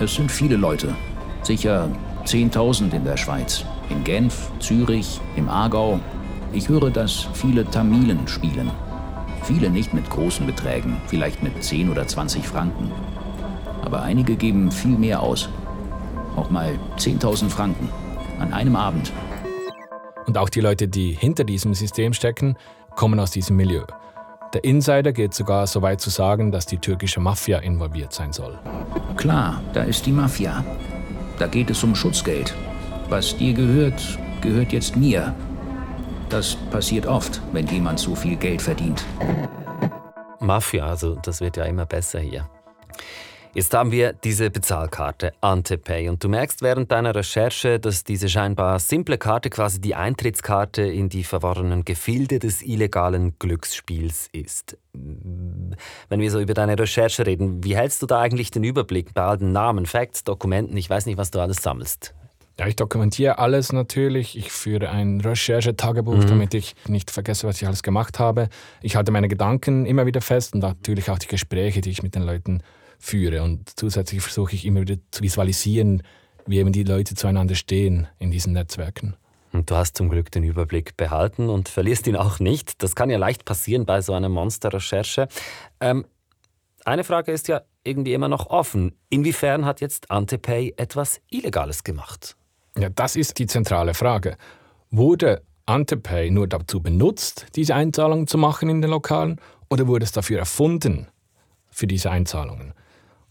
Es 0.00 0.14
sind 0.14 0.32
viele 0.32 0.56
Leute. 0.56 0.94
Sicher 1.42 1.90
10.000 2.24 2.94
in 2.94 3.04
der 3.04 3.18
Schweiz. 3.18 3.66
In 3.90 4.02
Genf, 4.02 4.50
Zürich, 4.60 5.20
im 5.36 5.50
Aargau. 5.50 6.00
Ich 6.54 6.70
höre, 6.70 6.88
dass 6.88 7.28
viele 7.34 7.70
Tamilen 7.70 8.26
spielen. 8.28 8.70
Viele 9.42 9.68
nicht 9.68 9.92
mit 9.92 10.08
großen 10.08 10.46
Beträgen, 10.46 10.96
vielleicht 11.08 11.42
mit 11.42 11.62
10 11.62 11.90
oder 11.90 12.08
20 12.08 12.48
Franken. 12.48 12.90
Aber 13.84 14.00
einige 14.00 14.36
geben 14.36 14.70
viel 14.70 14.96
mehr 14.96 15.20
aus. 15.20 15.50
Auch 16.34 16.48
mal 16.48 16.78
10.000 16.96 17.50
Franken. 17.50 17.90
An 18.38 18.54
einem 18.54 18.74
Abend. 18.74 19.12
Und 20.26 20.38
auch 20.38 20.48
die 20.48 20.60
Leute, 20.60 20.88
die 20.88 21.12
hinter 21.12 21.44
diesem 21.44 21.74
System 21.74 22.12
stecken, 22.12 22.56
kommen 22.96 23.18
aus 23.18 23.30
diesem 23.30 23.56
Milieu. 23.56 23.84
Der 24.52 24.64
Insider 24.64 25.12
geht 25.12 25.32
sogar 25.32 25.66
so 25.66 25.80
weit 25.80 26.00
zu 26.00 26.10
sagen, 26.10 26.52
dass 26.52 26.66
die 26.66 26.78
türkische 26.78 27.20
Mafia 27.20 27.58
involviert 27.60 28.12
sein 28.12 28.32
soll. 28.32 28.58
Klar, 29.16 29.62
da 29.72 29.82
ist 29.82 30.04
die 30.04 30.12
Mafia. 30.12 30.64
Da 31.38 31.46
geht 31.46 31.70
es 31.70 31.82
um 31.82 31.94
Schutzgeld. 31.94 32.54
Was 33.08 33.36
dir 33.36 33.54
gehört, 33.54 34.18
gehört 34.42 34.72
jetzt 34.72 34.94
mir. 34.94 35.34
Das 36.28 36.56
passiert 36.70 37.06
oft, 37.06 37.40
wenn 37.52 37.66
jemand 37.66 37.98
so 37.98 38.14
viel 38.14 38.36
Geld 38.36 38.60
verdient. 38.60 39.04
Mafia, 40.38 40.86
also 40.86 41.14
das 41.22 41.40
wird 41.40 41.56
ja 41.56 41.64
immer 41.64 41.86
besser 41.86 42.20
hier. 42.20 42.48
Jetzt 43.54 43.74
haben 43.74 43.92
wir 43.92 44.14
diese 44.14 44.50
Bezahlkarte 44.50 45.34
Antepay 45.42 46.08
und 46.08 46.24
du 46.24 46.30
merkst 46.30 46.62
während 46.62 46.90
deiner 46.90 47.14
Recherche, 47.14 47.78
dass 47.78 48.02
diese 48.02 48.30
scheinbar 48.30 48.78
simple 48.78 49.18
Karte 49.18 49.50
quasi 49.50 49.78
die 49.78 49.94
Eintrittskarte 49.94 50.80
in 50.80 51.10
die 51.10 51.22
verworrenen 51.22 51.84
Gefilde 51.84 52.38
des 52.38 52.62
illegalen 52.62 53.38
Glücksspiels 53.38 54.30
ist. 54.32 54.78
Wenn 54.94 56.20
wir 56.20 56.30
so 56.30 56.40
über 56.40 56.54
deine 56.54 56.78
Recherche 56.78 57.26
reden, 57.26 57.62
wie 57.62 57.76
hältst 57.76 58.00
du 58.00 58.06
da 58.06 58.20
eigentlich 58.20 58.50
den 58.50 58.64
Überblick 58.64 59.12
bei 59.12 59.20
all 59.20 59.36
den 59.36 59.52
Namen, 59.52 59.84
Facts, 59.84 60.24
Dokumenten? 60.24 60.74
Ich 60.78 60.88
weiß 60.88 61.04
nicht, 61.04 61.18
was 61.18 61.30
du 61.30 61.38
alles 61.38 61.58
sammelst. 61.62 62.14
Ja, 62.58 62.66
ich 62.68 62.76
dokumentiere 62.76 63.38
alles 63.38 63.70
natürlich. 63.70 64.38
Ich 64.38 64.50
führe 64.50 64.88
ein 64.88 65.20
Recherchetagebuch, 65.20 66.16
mhm. 66.16 66.26
damit 66.26 66.54
ich 66.54 66.74
nicht 66.88 67.10
vergesse, 67.10 67.46
was 67.46 67.60
ich 67.60 67.66
alles 67.66 67.82
gemacht 67.82 68.18
habe. 68.18 68.48
Ich 68.80 68.96
halte 68.96 69.12
meine 69.12 69.28
Gedanken 69.28 69.84
immer 69.84 70.06
wieder 70.06 70.22
fest 70.22 70.54
und 70.54 70.60
natürlich 70.60 71.10
auch 71.10 71.18
die 71.18 71.28
Gespräche, 71.28 71.82
die 71.82 71.90
ich 71.90 72.02
mit 72.02 72.14
den 72.14 72.22
Leuten 72.22 72.62
führe. 73.02 73.42
Und 73.42 73.78
zusätzlich 73.78 74.22
versuche 74.22 74.54
ich 74.54 74.64
immer 74.64 74.82
wieder 74.82 74.96
zu 75.10 75.22
visualisieren, 75.22 76.02
wie 76.46 76.58
eben 76.58 76.72
die 76.72 76.84
Leute 76.84 77.14
zueinander 77.14 77.54
stehen 77.54 78.08
in 78.18 78.30
diesen 78.30 78.52
Netzwerken. 78.52 79.16
Und 79.52 79.70
du 79.70 79.74
hast 79.74 79.96
zum 79.96 80.08
Glück 80.08 80.30
den 80.30 80.44
Überblick 80.44 80.96
behalten 80.96 81.50
und 81.50 81.68
verlierst 81.68 82.06
ihn 82.06 82.16
auch 82.16 82.38
nicht. 82.38 82.82
Das 82.82 82.94
kann 82.94 83.10
ja 83.10 83.18
leicht 83.18 83.44
passieren 83.44 83.84
bei 83.84 84.00
so 84.00 84.14
einer 84.14 84.30
Monsterrecherche. 84.30 85.28
Ähm, 85.80 86.06
eine 86.84 87.04
Frage 87.04 87.32
ist 87.32 87.48
ja 87.48 87.62
irgendwie 87.84 88.14
immer 88.14 88.28
noch 88.28 88.46
offen. 88.46 88.96
Inwiefern 89.10 89.66
hat 89.66 89.80
jetzt 89.80 90.10
Antepay 90.10 90.72
etwas 90.76 91.20
Illegales 91.28 91.84
gemacht? 91.84 92.36
Ja, 92.78 92.88
das 92.88 93.16
ist 93.16 93.38
die 93.38 93.46
zentrale 93.46 93.94
Frage. 93.94 94.36
Wurde 94.90 95.42
Antepay 95.66 96.30
nur 96.30 96.48
dazu 96.48 96.80
benutzt, 96.80 97.46
diese 97.54 97.74
Einzahlungen 97.74 98.26
zu 98.26 98.38
machen 98.38 98.68
in 98.68 98.80
den 98.80 98.90
Lokalen, 98.90 99.40
oder 99.68 99.86
wurde 99.86 100.04
es 100.04 100.12
dafür 100.12 100.38
erfunden 100.38 101.08
für 101.70 101.86
diese 101.86 102.10
Einzahlungen? 102.10 102.74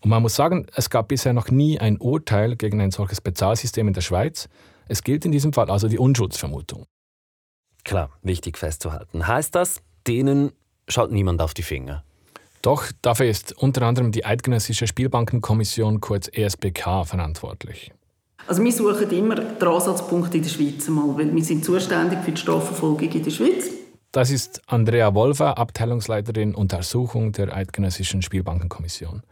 Und 0.01 0.09
man 0.09 0.21
muss 0.21 0.35
sagen, 0.35 0.65
es 0.75 0.89
gab 0.89 1.09
bisher 1.09 1.33
noch 1.33 1.49
nie 1.49 1.79
ein 1.79 1.97
Urteil 1.97 2.55
gegen 2.55 2.81
ein 2.81 2.91
solches 2.91 3.21
Bezahlsystem 3.21 3.87
in 3.87 3.93
der 3.93 4.01
Schweiz. 4.01 4.49
Es 4.87 5.03
gilt 5.03 5.25
in 5.25 5.31
diesem 5.31 5.53
Fall 5.53 5.69
also 5.69 5.87
die 5.87 5.99
Unschuldsvermutung. 5.99 6.85
Klar, 7.83 8.09
wichtig 8.21 8.57
festzuhalten. 8.57 9.27
Heißt 9.27 9.55
das, 9.55 9.81
denen 10.07 10.51
schaut 10.87 11.11
niemand 11.11 11.41
auf 11.41 11.53
die 11.53 11.63
Finger? 11.63 12.03
Doch, 12.61 12.85
dafür 13.01 13.27
ist 13.27 13.53
unter 13.57 13.83
anderem 13.83 14.11
die 14.11 14.25
Eidgenössische 14.25 14.85
Spielbankenkommission, 14.85 15.99
kurz 15.99 16.29
ESBK, 16.31 17.05
verantwortlich. 17.05 17.91
Also 18.47 18.63
wir 18.63 18.71
suchen 18.71 19.09
immer 19.11 19.35
den 19.35 19.67
Ansatzpunkt 19.67 20.33
in 20.35 20.43
der 20.43 20.49
Schweiz 20.49 20.87
mal, 20.89 21.15
weil 21.17 21.33
wir 21.33 21.43
sind 21.43 21.63
zuständig 21.63 22.19
für 22.19 22.31
die 22.31 22.41
Strafverfolgung 22.41 23.09
in 23.09 23.23
der 23.23 23.31
Schweiz. 23.31 23.69
Das 24.11 24.29
ist 24.29 24.61
Andrea 24.67 25.13
Wolfer, 25.15 25.57
Abteilungsleiterin 25.57 26.53
Untersuchung 26.53 27.31
der 27.31 27.55
Eidgenössischen 27.55 28.21
Spielbankenkommission. 28.21 29.23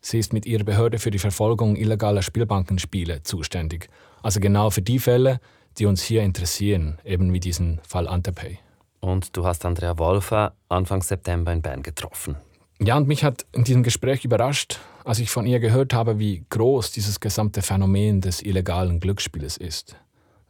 Sie 0.00 0.18
ist 0.18 0.32
mit 0.32 0.46
ihrer 0.46 0.64
Behörde 0.64 0.98
für 0.98 1.10
die 1.10 1.18
Verfolgung 1.18 1.76
illegaler 1.76 2.22
Spielbankenspiele 2.22 3.22
zuständig. 3.22 3.88
Also 4.22 4.40
genau 4.40 4.70
für 4.70 4.82
die 4.82 4.98
Fälle, 4.98 5.40
die 5.78 5.86
uns 5.86 6.02
hier 6.02 6.22
interessieren, 6.22 6.98
eben 7.04 7.32
wie 7.32 7.40
diesen 7.40 7.80
Fall 7.86 8.08
Antepay. 8.08 8.58
Und 9.00 9.36
du 9.36 9.44
hast 9.44 9.64
Andrea 9.64 9.98
Wolfer 9.98 10.54
Anfang 10.68 11.02
September 11.02 11.52
in 11.52 11.62
Bern 11.62 11.82
getroffen. 11.82 12.36
Ja, 12.78 12.96
und 12.96 13.08
mich 13.08 13.24
hat 13.24 13.44
in 13.52 13.64
diesem 13.64 13.82
Gespräch 13.82 14.24
überrascht, 14.24 14.78
als 15.04 15.18
ich 15.18 15.30
von 15.30 15.46
ihr 15.46 15.60
gehört 15.60 15.92
habe, 15.92 16.18
wie 16.18 16.44
groß 16.48 16.92
dieses 16.92 17.20
gesamte 17.20 17.60
Phänomen 17.60 18.22
des 18.22 18.42
illegalen 18.42 19.00
Glücksspieles 19.00 19.58
ist. 19.58 19.96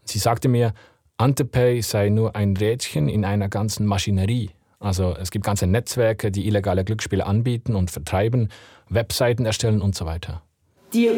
Sie 0.05 0.19
sagte 0.19 0.49
mir, 0.49 0.75
Antepay 1.17 1.81
sei 1.83 2.09
nur 2.09 2.37
ein 2.37 2.57
Rädchen 2.57 3.09
in 3.09 3.25
einer 3.25 3.49
ganzen 3.49 3.85
Maschinerie. 3.85 4.51
Also 4.81 5.15
es 5.21 5.31
gibt 5.31 5.45
ganze 5.45 5.67
Netzwerke, 5.67 6.31
die 6.31 6.47
illegale 6.47 6.85
Glücksspiele 6.85 7.25
anbieten 7.25 7.77
und 7.77 7.91
vertreiben, 7.91 8.49
Webseiten 8.89 9.45
erstellen 9.45 9.83
und 9.83 9.95
so 9.95 10.07
weiter. 10.07 10.43
Die 10.95 11.09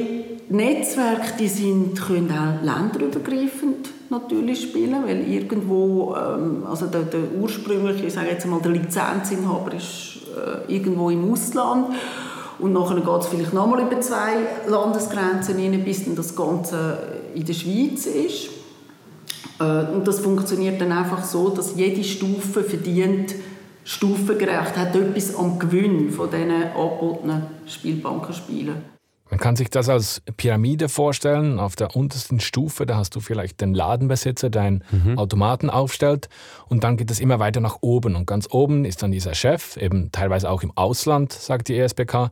Netzwerke 0.50 1.32
die 1.38 1.48
sind, 1.48 1.98
können 1.98 2.30
auch 2.30 2.62
länderübergreifend 2.62 3.88
natürlich 4.10 4.62
spielen, 4.62 5.04
weil 5.06 5.26
irgendwo, 5.26 6.14
ähm, 6.14 6.66
also 6.68 6.86
der, 6.86 7.02
der 7.02 7.32
ursprüngliche, 7.40 8.04
ich 8.06 8.12
sage 8.12 8.28
jetzt 8.28 8.46
mal, 8.46 8.60
der 8.60 8.72
Lizenzinhaber 8.72 9.72
ist 9.72 10.18
äh, 10.36 10.74
irgendwo 10.74 11.08
im 11.08 11.32
Ausland 11.32 11.94
und 12.58 12.74
nachher 12.74 12.96
geht 12.96 13.20
es 13.20 13.26
vielleicht 13.28 13.54
nochmal 13.54 13.80
über 13.86 13.98
zwei 14.02 14.34
Landesgrenzen 14.68 15.56
rein, 15.56 15.82
bis 15.84 16.04
dann 16.04 16.16
das 16.16 16.36
Ganze 16.36 16.98
in 17.34 17.46
der 17.46 17.54
Schweiz 17.54 18.04
ist. 18.06 18.50
Äh, 19.58 19.94
und 19.94 20.06
das 20.06 20.20
funktioniert 20.20 20.80
dann 20.80 20.92
einfach 20.92 21.24
so, 21.24 21.48
dass 21.48 21.76
jede 21.76 22.04
Stufe 22.04 22.62
verdient 22.62 23.34
stufengerecht, 23.84 24.76
hat 24.76 24.94
etwas 24.94 25.34
am 25.34 25.58
Gewinn 25.58 26.10
von 26.10 26.30
diesen 26.30 26.50
angebotenen 26.50 27.46
Spielbankenspielen. 27.66 28.92
Man 29.32 29.40
kann 29.40 29.56
sich 29.56 29.70
das 29.70 29.88
als 29.88 30.20
Pyramide 30.36 30.90
vorstellen. 30.90 31.58
Auf 31.58 31.74
der 31.74 31.96
untersten 31.96 32.38
Stufe, 32.38 32.84
da 32.84 32.98
hast 32.98 33.16
du 33.16 33.20
vielleicht 33.20 33.62
den 33.62 33.72
Ladenbesitzer, 33.72 34.50
der 34.50 34.60
einen 34.60 34.84
mhm. 34.90 35.18
Automaten 35.18 35.70
aufstellt. 35.70 36.28
Und 36.68 36.84
dann 36.84 36.98
geht 36.98 37.10
es 37.10 37.18
immer 37.18 37.38
weiter 37.38 37.60
nach 37.60 37.78
oben. 37.80 38.14
Und 38.14 38.26
ganz 38.26 38.46
oben 38.50 38.84
ist 38.84 39.02
dann 39.02 39.10
dieser 39.10 39.34
Chef, 39.34 39.78
eben 39.78 40.12
teilweise 40.12 40.50
auch 40.50 40.62
im 40.62 40.70
Ausland, 40.76 41.32
sagt 41.32 41.68
die 41.68 41.78
ESBK. 41.78 42.28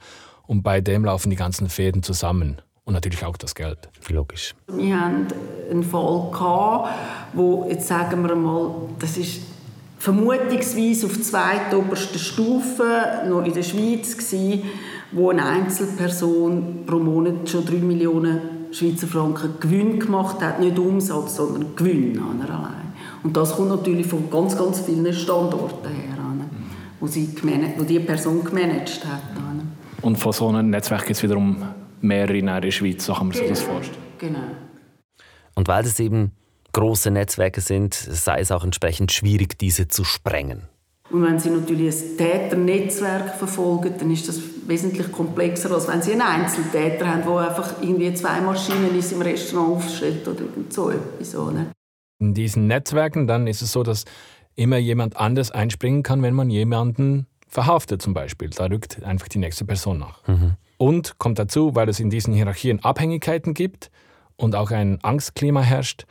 Und 0.47 0.63
bei 0.63 0.83
dem 0.83 1.07
laufen 1.07 1.31
die 1.31 1.37
ganzen 1.37 1.71
Fäden 1.71 2.03
zusammen. 2.03 2.61
Und 2.85 2.93
natürlich 2.93 3.25
auch 3.25 3.39
das 3.39 3.55
Geld. 3.55 3.89
Logisch. 4.09 4.55
Wir 4.67 5.01
hatten 5.01 5.29
einen 5.71 5.83
Fall, 5.83 6.31
gehabt, 6.31 6.91
wo, 7.33 7.67
jetzt 7.71 7.89
sagen 7.89 8.29
wir 8.29 8.35
mal, 8.35 8.75
das 8.99 9.17
ist 9.17 9.41
vermutungsweise 10.01 11.07
auf 11.07 11.21
zweitoberster 11.21 12.19
Stufe, 12.19 13.23
noch 13.29 13.45
in 13.45 13.53
der 13.53 13.63
Schweiz 13.63 14.17
gewesen, 14.17 14.63
wo 15.13 15.29
eine 15.29 15.45
Einzelperson 15.45 16.85
pro 16.87 16.99
Monat 16.99 17.49
schon 17.49 17.67
3 17.67 17.75
Millionen 17.75 18.41
Schweizer 18.73 19.07
Franken 19.07 19.61
Gewinn 19.61 20.01
gemacht 20.01 20.41
hat. 20.41 20.59
Nicht 20.59 20.79
Umsatz, 20.79 21.37
sondern 21.37 21.77
Gewinn 21.77 22.19
allein. 22.19 22.95
Und 23.23 23.37
das 23.37 23.55
kommt 23.55 23.69
natürlich 23.69 24.07
von 24.07 24.31
ganz, 24.31 24.57
ganz 24.57 24.81
vielen 24.81 25.13
Standorten 25.13 25.89
her, 25.89 26.17
wo, 26.99 27.07
sie 27.07 27.29
wo 27.77 27.85
die 27.85 27.99
Person 28.01 28.43
gemanagt 28.43 29.05
hat. 29.05 29.23
Und 30.01 30.17
von 30.17 30.33
so 30.33 30.49
einem 30.49 30.71
Netzwerk 30.71 31.03
gibt 31.03 31.17
es 31.17 31.23
wiederum 31.23 31.63
mehrere 32.01 32.39
in 32.39 32.47
der 32.47 32.71
Schweiz, 32.71 33.05
so 33.05 33.13
kann 33.13 33.27
man 33.27 33.33
sich 33.33 33.43
genau. 33.43 33.55
das 33.55 33.63
vorstellen. 33.63 33.99
Genau. 34.19 34.39
Und 35.57 35.69
weil 35.69 35.85
es 35.85 36.01
eben 36.01 36.33
große 36.73 37.11
Netzwerke 37.11 37.61
sind, 37.61 37.95
sei 37.95 38.41
es 38.41 38.51
auch 38.53 38.65
entsprechend 38.65 39.13
schwierig, 39.13 39.59
diese 39.59 39.89
zu 39.89 40.05
sprengen. 40.05 40.69
Und 41.11 41.25
wenn 41.25 41.39
Sie 41.41 41.51
natürlich 41.51 41.95
ein 41.95 42.17
Täternetzwerk 42.17 43.35
verfolgen, 43.35 43.95
dann 43.99 44.11
ist 44.13 44.29
das 44.29 44.41
wesentlich 44.67 45.11
komplexer, 45.11 45.73
als 45.73 45.89
wenn 45.89 46.03
Sie 46.03 46.13
einen 46.13 46.23
Einzeltäter 46.23 47.09
haben, 47.09 47.23
der 47.23 47.49
einfach 47.49 47.83
irgendwie 47.83 48.15
zwei 48.15 48.41
Maschinen 48.41 48.95
in 48.95 49.03
seinem 49.03 49.23
Restaurant 49.23 49.77
aufstellt 49.77 50.27
oder 50.29 50.45
so 50.69 50.91
etwas. 50.91 51.35
In 52.21 52.35
diesen 52.35 52.69
Netzwerken 52.69 53.27
dann 53.27 53.47
ist 53.49 53.63
es 53.63 53.73
so, 53.73 53.83
dass 53.83 54.05
immer 54.55 54.77
jemand 54.77 55.17
anders 55.17 55.51
einspringen 55.51 56.03
kann, 56.03 56.23
wenn 56.23 56.35
man 56.35 56.51
jemanden 56.51 57.27
verhaftet 57.49 58.03
zum 58.03 58.15
Beispiel. 58.15 58.51
Da 58.51 58.67
rückt 58.67 59.03
einfach 59.03 59.27
die 59.27 59.39
nächste 59.39 59.65
Person 59.65 59.99
nach. 59.99 60.27
Mhm. 60.29 60.53
Und 60.77 61.19
kommt 61.19 61.39
dazu, 61.39 61.75
weil 61.75 61.89
es 61.89 61.99
in 61.99 62.11
diesen 62.11 62.33
Hierarchien 62.35 62.85
Abhängigkeiten 62.85 63.55
gibt 63.55 63.91
und 64.37 64.55
auch 64.55 64.71
ein 64.71 64.99
Angstklima 65.03 65.61
herrscht, 65.61 66.07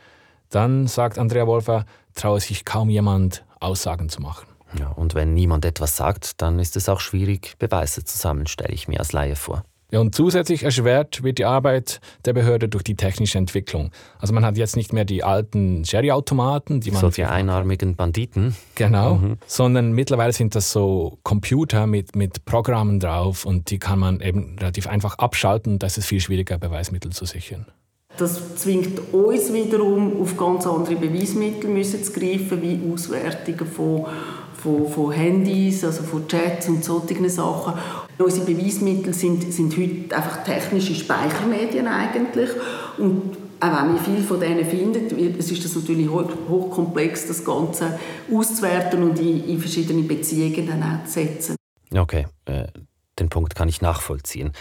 dann, 0.50 0.86
sagt 0.86 1.18
Andrea 1.18 1.46
Wolfer, 1.46 1.84
traue 2.14 2.40
sich 2.40 2.64
kaum 2.64 2.90
jemand 2.90 3.44
Aussagen 3.60 4.08
zu 4.08 4.20
machen. 4.20 4.46
Ja, 4.78 4.88
und 4.88 5.14
wenn 5.14 5.34
niemand 5.34 5.64
etwas 5.64 5.96
sagt, 5.96 6.42
dann 6.42 6.58
ist 6.58 6.76
es 6.76 6.88
auch 6.88 7.00
schwierig, 7.00 7.56
Beweise 7.58 8.04
zu 8.04 8.16
sammeln, 8.16 8.46
stelle 8.46 8.72
ich 8.72 8.86
mir 8.86 9.00
als 9.00 9.12
Laie 9.12 9.36
vor. 9.36 9.64
Ja, 9.92 9.98
und 9.98 10.14
zusätzlich 10.14 10.62
erschwert 10.62 11.24
wird 11.24 11.38
die 11.38 11.44
Arbeit 11.44 12.00
der 12.24 12.32
Behörde 12.32 12.68
durch 12.68 12.84
die 12.84 12.94
technische 12.94 13.38
Entwicklung. 13.38 13.90
Also 14.20 14.32
man 14.32 14.44
hat 14.44 14.56
jetzt 14.56 14.76
nicht 14.76 14.92
mehr 14.92 15.04
die 15.04 15.24
alten 15.24 15.84
Sherry-Automaten, 15.84 16.80
die 16.80 16.92
man... 16.92 17.00
So 17.00 17.10
die 17.10 17.24
einarmigen 17.24 17.96
Banditen. 17.96 18.54
Genau, 18.76 19.16
mhm. 19.16 19.38
sondern 19.46 19.90
mittlerweile 19.92 20.32
sind 20.32 20.54
das 20.54 20.70
so 20.70 21.18
Computer 21.24 21.88
mit, 21.88 22.14
mit 22.14 22.44
Programmen 22.44 23.00
drauf 23.00 23.44
und 23.44 23.70
die 23.70 23.80
kann 23.80 23.98
man 23.98 24.20
eben 24.20 24.56
relativ 24.60 24.86
einfach 24.86 25.18
abschalten. 25.18 25.80
Da 25.80 25.88
ist 25.88 25.98
es 25.98 26.06
viel 26.06 26.20
schwieriger, 26.20 26.58
Beweismittel 26.58 27.10
zu 27.10 27.24
sichern. 27.24 27.66
Das 28.20 28.54
zwingt 28.56 29.14
uns 29.14 29.50
wiederum, 29.50 30.20
auf 30.20 30.36
ganz 30.36 30.66
andere 30.66 30.96
Beweismittel 30.96 31.82
zu 31.82 32.12
greifen, 32.12 32.60
wie 32.60 32.92
Auswertungen 32.92 33.66
von, 33.66 34.04
von, 34.62 34.88
von 34.90 35.10
Handys, 35.10 35.82
also 35.84 36.02
von 36.02 36.28
Chats 36.28 36.68
und 36.68 36.84
solchen 36.84 37.26
Sachen. 37.30 37.72
Unsere 38.18 38.44
Beweismittel 38.44 39.14
sind, 39.14 39.50
sind 39.54 39.74
heute 39.74 40.14
einfach 40.14 40.44
technische 40.44 40.94
Speichermedien 40.94 41.88
eigentlich. 41.88 42.50
Und 42.98 43.38
auch 43.58 43.82
wenn 43.82 43.94
wir 43.94 44.00
viel 44.00 44.22
von 44.22 44.38
denen 44.38 44.66
finden, 44.66 45.38
es 45.38 45.50
ist 45.50 45.64
das 45.64 45.74
natürlich 45.74 46.10
hochkomplex, 46.10 47.26
das 47.26 47.42
Ganze 47.42 47.98
auszuwerten 48.30 49.02
und 49.02 49.18
in, 49.18 49.48
in 49.48 49.58
verschiedene 49.58 50.02
Beziehungen 50.02 50.66
dann 50.66 50.82
auch 50.82 51.06
zu 51.06 51.12
setzen. 51.12 51.56
Okay, 51.96 52.26
äh, 52.44 52.66
den 53.18 53.30
Punkt 53.30 53.54
kann 53.54 53.68
ich 53.68 53.80
nachvollziehen. 53.80 54.52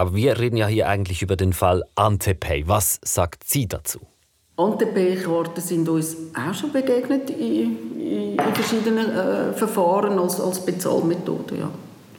Aber 0.00 0.14
wir 0.14 0.38
reden 0.38 0.56
ja 0.56 0.66
hier 0.66 0.88
eigentlich 0.88 1.20
über 1.20 1.36
den 1.36 1.52
Fall 1.52 1.84
Antepay. 1.94 2.66
Was 2.66 3.00
sagt 3.04 3.44
sie 3.44 3.68
dazu? 3.68 4.00
Antepay-Karten 4.56 5.60
sind 5.60 5.86
uns 5.90 6.16
auch 6.32 6.54
schon 6.54 6.72
begegnet 6.72 7.28
in, 7.28 8.00
in, 8.00 8.38
in 8.38 8.54
verschiedenen 8.54 9.10
äh, 9.10 9.52
Verfahren 9.52 10.18
als, 10.18 10.40
als 10.40 10.64
Bezahlmethode. 10.64 11.58
Ja. 11.58 11.70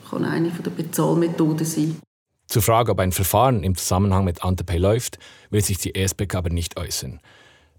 Kann 0.07 0.25
eine 0.25 0.51
der 0.51 0.69
Bezahlmethoden 0.69 1.65
sein. 1.65 1.97
Zur 2.45 2.61
Frage, 2.61 2.91
ob 2.91 2.99
ein 2.99 3.13
Verfahren 3.13 3.63
im 3.63 3.75
Zusammenhang 3.75 4.25
mit 4.25 4.43
Antepay 4.43 4.77
läuft, 4.77 5.17
will 5.49 5.63
sich 5.63 5.79
die 5.79 5.95
ESBK 5.95 6.35
aber 6.35 6.51
nicht 6.51 6.79
äußern. 6.79 7.19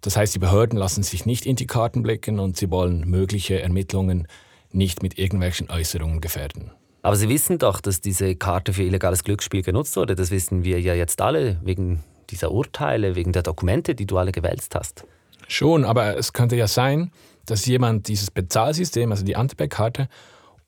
Das 0.00 0.16
heißt, 0.16 0.34
die 0.34 0.40
Behörden 0.40 0.80
lassen 0.80 1.04
sich 1.04 1.26
nicht 1.26 1.46
in 1.46 1.54
die 1.54 1.68
Karten 1.68 2.02
blicken 2.02 2.40
und 2.40 2.56
sie 2.56 2.72
wollen 2.72 3.08
mögliche 3.08 3.62
Ermittlungen 3.62 4.26
nicht 4.72 5.00
mit 5.00 5.16
irgendwelchen 5.16 5.70
Äußerungen 5.70 6.20
gefährden. 6.20 6.72
Aber 7.02 7.16
Sie 7.16 7.28
wissen 7.28 7.58
doch, 7.58 7.80
dass 7.80 8.00
diese 8.00 8.36
Karte 8.36 8.72
für 8.72 8.84
illegales 8.84 9.24
Glücksspiel 9.24 9.62
genutzt 9.62 9.96
wurde. 9.96 10.14
Das 10.14 10.30
wissen 10.30 10.64
wir 10.64 10.80
ja 10.80 10.94
jetzt 10.94 11.20
alle 11.20 11.58
wegen 11.62 12.02
dieser 12.30 12.52
Urteile, 12.52 13.16
wegen 13.16 13.32
der 13.32 13.42
Dokumente, 13.42 13.94
die 13.94 14.06
du 14.06 14.18
alle 14.18 14.32
gewälzt 14.32 14.74
hast. 14.74 15.04
Schon, 15.48 15.84
aber 15.84 16.16
es 16.16 16.32
könnte 16.32 16.56
ja 16.56 16.68
sein, 16.68 17.10
dass 17.44 17.66
jemand 17.66 18.08
dieses 18.08 18.30
Bezahlsystem, 18.30 19.10
also 19.10 19.24
die 19.24 19.36
Antipay-Karte, 19.36 20.08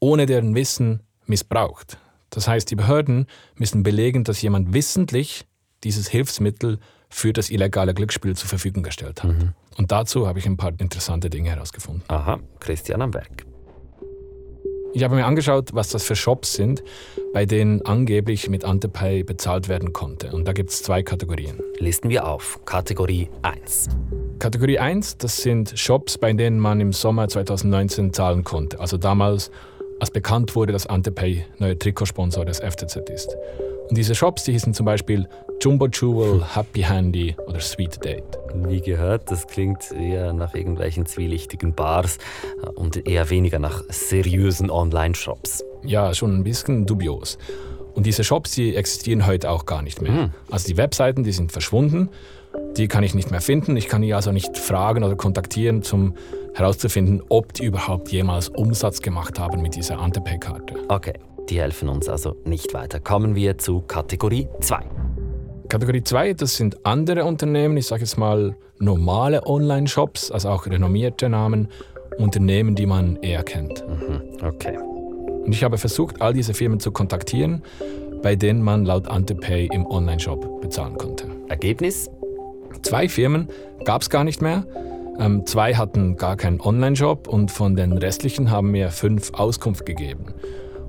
ohne 0.01 0.27
deren 0.27 0.55
Wissen 0.55 1.01
missbraucht. 1.27 1.99
Das 2.31 2.49
heißt, 2.49 2.69
die 2.71 2.75
Behörden 2.75 3.27
müssen 3.55 3.85
belegen, 3.85 4.25
dass 4.25 4.43
jemand 4.43 4.75
wissentlich 4.75 5.47
dieses 5.85 6.09
Hilfsmittel 6.09 6.81
für 7.09 7.33
das 7.33 7.49
illegale 7.49 7.95
Glücksspiel 7.95 8.35
zur 8.35 8.49
Verfügung 8.49 8.83
gestellt 8.83 9.23
hat. 9.23 9.31
Mhm. 9.31 9.53
Und 9.77 9.93
dazu 9.93 10.27
habe 10.27 10.41
ich 10.41 10.47
ein 10.47 10.57
paar 10.57 10.73
interessante 10.79 11.31
Dinge 11.31 11.51
herausgefunden. 11.51 12.03
Aha, 12.09 12.41
Christian 12.59 13.03
am 13.03 13.15
Werk. 13.15 13.54
Ich 14.97 15.03
habe 15.03 15.17
mir 15.17 15.27
angeschaut, 15.27 15.71
was 15.75 15.89
das 15.89 16.05
für 16.05 16.15
Shops 16.15 16.53
sind, 16.53 16.85
bei 17.33 17.47
denen 17.47 17.83
angeblich 17.83 18.49
mit 18.49 18.65
Antepay 18.65 19.25
bezahlt 19.25 19.69
werden 19.69 19.93
konnte. 19.93 20.31
Und 20.31 20.47
da 20.47 20.53
gibt 20.53 20.71
es 20.71 20.85
zwei 20.85 21.03
Kategorien. 21.03 21.59
Listen 21.81 22.11
wir 22.11 22.29
auf. 22.29 22.61
Kategorie 22.65 23.29
1. 23.43 23.89
Kategorie 24.39 24.79
1, 24.79 25.19
das 25.19 25.39
sind 25.39 25.77
Shops, 25.77 26.17
bei 26.17 26.33
denen 26.33 26.61
man 26.61 26.81
im 26.81 26.93
Sommer 26.93 27.27
2019 27.27 28.13
zahlen 28.13 28.45
konnte. 28.45 28.79
Also 28.79 28.97
damals, 28.97 29.51
als 30.01 30.11
bekannt 30.11 30.55
wurde, 30.55 30.73
dass 30.73 30.87
Antepay 30.87 31.45
neuer 31.59 31.79
Trikotsponsor 31.79 32.45
des 32.45 32.61
FCZ 32.61 32.97
ist. 33.11 33.37
Und 33.89 33.99
diese 33.99 34.15
Shops, 34.15 34.45
die 34.45 34.53
hießen 34.53 34.73
zum 34.73 34.87
Beispiel 34.87 35.29
Jumbo 35.61 35.87
Jewel, 35.87 36.43
Happy 36.55 36.83
Handy 36.83 37.37
oder 37.47 37.61
Sweet 37.61 38.03
Date. 38.05 38.39
Wie 38.55 38.81
gehört, 38.81 39.31
das 39.31 39.47
klingt 39.47 39.93
eher 39.93 40.33
nach 40.33 40.55
irgendwelchen 40.55 41.07
zwielichtigen 41.07 41.75
Bars 41.75 42.19
und 42.75 43.07
eher 43.07 43.29
weniger 43.31 43.59
nach 43.59 43.83
seriösen 43.89 44.71
Online-Shops. 44.71 45.65
Ja, 45.85 46.15
schon 46.15 46.35
ein 46.35 46.45
bisschen 46.45 46.87
dubios. 46.87 47.39
Und 47.95 48.07
diese 48.07 48.25
Shops, 48.25 48.53
die 48.53 48.75
existieren 48.75 49.27
heute 49.27 49.51
auch 49.51 49.67
gar 49.67 49.83
nicht 49.83 50.03
mehr. 50.03 50.13
Mhm. 50.13 50.31
Also 50.51 50.67
die 50.67 50.77
Webseiten, 50.77 51.23
die 51.23 51.33
sind 51.33 51.53
verschwunden. 51.53 52.09
Die 52.77 52.89
kann 52.89 53.05
ich 53.05 53.15
nicht 53.15 53.31
mehr 53.31 53.41
finden. 53.41 53.77
Ich 53.77 53.89
kann 53.89 54.03
die 54.03 54.15
also 54.15 54.33
nicht 54.33 54.59
fragen 54.59 55.05
oder 55.05 55.17
kontaktieren, 55.17 55.83
um 55.93 56.15
herauszufinden, 56.55 57.23
ob 57.29 57.53
die 57.53 57.65
überhaupt 57.65 58.11
jemals 58.11 58.49
Umsatz 58.49 59.01
gemacht 59.03 59.39
haben 59.39 59.61
mit 59.63 59.77
dieser 59.77 59.99
Antepay-Karte. 59.99 60.75
Okay. 60.89 61.15
Die 61.51 61.61
helfen 61.61 61.91
uns 61.91 62.09
also 62.09 62.37
nicht 62.45 62.73
weiter. 62.73 63.01
Kommen 63.01 63.35
wir 63.35 63.59
zu 63.59 63.83
Kategorie 63.83 64.49
2. 64.61 64.79
Kategorie 65.69 66.03
2, 66.03 66.35
das 66.35 66.57
sind 66.57 66.87
andere 66.87 67.25
Unternehmen, 67.25 67.77
ich 67.77 67.87
sage 67.87 68.03
jetzt 68.03 68.17
mal 68.17 68.55
normale 68.79 69.47
Online-Shops, 69.47 70.31
also 70.31 70.51
auch 70.51 70.67
renommierte 70.67 71.29
Namen, 71.29 71.69
Unternehmen, 72.19 72.75
die 72.75 72.87
man 72.87 73.17
eher 73.17 73.43
kennt. 73.43 73.85
Mhm, 73.87 74.47
okay. 74.47 74.79
Und 74.79 75.53
ich 75.53 75.65
habe 75.65 75.79
versucht, 75.79 76.23
all 76.23 76.33
diese 76.33 76.55
Firmen 76.55 76.81
zu 76.81 76.93
kontaktieren, 76.93 77.63
bei 78.23 78.37
denen 78.37 78.63
man 78.63 78.85
laut 78.85 79.09
Antepay 79.09 79.69
im 79.73 79.87
Onlineshop 79.87 80.61
bezahlen 80.61 80.97
konnte. 80.97 81.27
Ergebnis? 81.49 82.11
Zwei 82.83 83.09
Firmen 83.09 83.49
gab 83.85 84.03
es 84.03 84.11
gar 84.11 84.25
nicht 84.25 84.41
mehr. 84.41 84.65
Ähm, 85.19 85.47
zwei 85.47 85.75
hatten 85.75 86.17
gar 86.17 86.37
keinen 86.37 86.61
Online-Shop 86.61 87.29
und 87.29 87.51
von 87.51 87.77
den 87.77 87.93
restlichen 87.99 88.51
haben 88.51 88.71
mir 88.71 88.91
fünf 88.91 89.33
Auskunft 89.35 89.87
gegeben. 89.87 90.35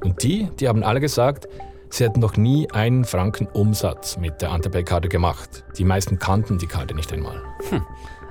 Und 0.03 0.23
die, 0.23 0.49
die 0.59 0.67
haben 0.67 0.83
alle 0.83 0.99
gesagt, 0.99 1.47
sie 1.89 2.03
hätten 2.03 2.19
noch 2.19 2.37
nie 2.37 2.69
einen 2.71 3.05
Franken 3.05 3.47
Umsatz 3.47 4.17
mit 4.17 4.41
der 4.41 4.51
Antepay-Karte 4.51 5.09
gemacht. 5.09 5.63
Die 5.77 5.83
meisten 5.83 6.19
kannten 6.19 6.57
die 6.57 6.67
Karte 6.67 6.95
nicht 6.95 7.11
einmal. 7.13 7.41
Hm. 7.69 7.81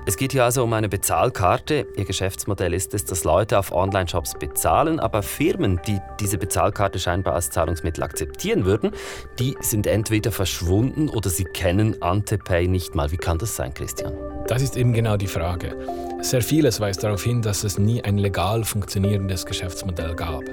Es 0.07 0.17
geht 0.17 0.33
hier 0.33 0.43
also 0.43 0.63
um 0.63 0.71
eine 0.73 0.87
Bezahlkarte. 0.87 1.87
Ihr 1.95 2.05
Geschäftsmodell 2.05 2.75
ist 2.75 2.93
es, 2.93 3.05
dass 3.05 3.23
Leute 3.23 3.57
auf 3.57 3.71
Online-Shops 3.71 4.35
bezahlen, 4.35 4.99
aber 4.99 5.23
Firmen, 5.23 5.81
die 5.87 5.99
diese 6.19 6.37
Bezahlkarte 6.37 6.99
scheinbar 6.99 7.33
als 7.33 7.49
Zahlungsmittel 7.49 8.03
akzeptieren 8.03 8.65
würden, 8.65 8.91
die 9.39 9.57
sind 9.61 9.87
entweder 9.87 10.31
verschwunden 10.31 11.09
oder 11.09 11.31
sie 11.31 11.43
kennen 11.43 12.03
Antepay 12.03 12.67
nicht 12.67 12.93
mal. 12.93 13.11
Wie 13.11 13.17
kann 13.17 13.39
das 13.39 13.55
sein, 13.55 13.73
Christian? 13.73 14.13
Das 14.47 14.61
ist 14.61 14.77
eben 14.77 14.93
genau 14.93 15.17
die 15.17 15.25
Frage. 15.25 15.75
Sehr 16.21 16.43
vieles 16.43 16.79
weist 16.79 17.03
darauf 17.03 17.23
hin, 17.23 17.41
dass 17.41 17.63
es 17.63 17.79
nie 17.79 18.03
ein 18.03 18.19
legal 18.19 18.63
funktionierendes 18.63 19.43
Geschäftsmodell 19.47 20.15
gab. 20.15 20.43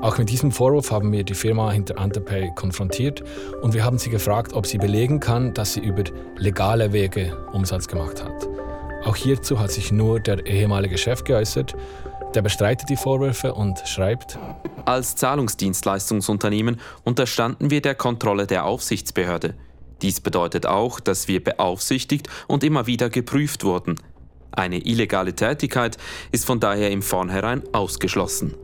Auch 0.00 0.16
mit 0.18 0.30
diesem 0.30 0.52
Vorwurf 0.52 0.92
haben 0.92 1.10
wir 1.10 1.24
die 1.24 1.34
Firma 1.34 1.72
hinter 1.72 1.98
Antepay 1.98 2.52
konfrontiert 2.54 3.24
und 3.62 3.74
wir 3.74 3.82
haben 3.82 3.98
sie 3.98 4.10
gefragt, 4.10 4.52
ob 4.52 4.64
sie 4.64 4.78
belegen 4.78 5.18
kann, 5.18 5.54
dass 5.54 5.72
sie 5.72 5.80
über 5.80 6.04
legale 6.36 6.92
Wege 6.92 7.36
Umsatz 7.52 7.88
gemacht 7.88 8.22
hat. 8.22 8.45
Auch 9.06 9.14
hierzu 9.14 9.60
hat 9.60 9.70
sich 9.70 9.92
nur 9.92 10.18
der 10.18 10.46
ehemalige 10.46 10.98
Chef 10.98 11.22
geäußert. 11.22 11.76
Der 12.34 12.42
bestreitet 12.42 12.88
die 12.90 12.96
Vorwürfe 12.96 13.54
und 13.54 13.78
schreibt, 13.86 14.36
Als 14.84 15.14
Zahlungsdienstleistungsunternehmen 15.14 16.80
unterstanden 17.04 17.70
wir 17.70 17.80
der 17.80 17.94
Kontrolle 17.94 18.48
der 18.48 18.64
Aufsichtsbehörde. 18.64 19.54
Dies 20.02 20.20
bedeutet 20.20 20.66
auch, 20.66 20.98
dass 20.98 21.28
wir 21.28 21.42
beaufsichtigt 21.42 22.28
und 22.48 22.64
immer 22.64 22.88
wieder 22.88 23.08
geprüft 23.08 23.62
wurden. 23.62 23.94
Eine 24.50 24.78
illegale 24.78 25.34
Tätigkeit 25.34 25.98
ist 26.32 26.44
von 26.44 26.58
daher 26.58 26.90
im 26.90 27.02
Vornherein 27.02 27.62
ausgeschlossen. 27.72 28.54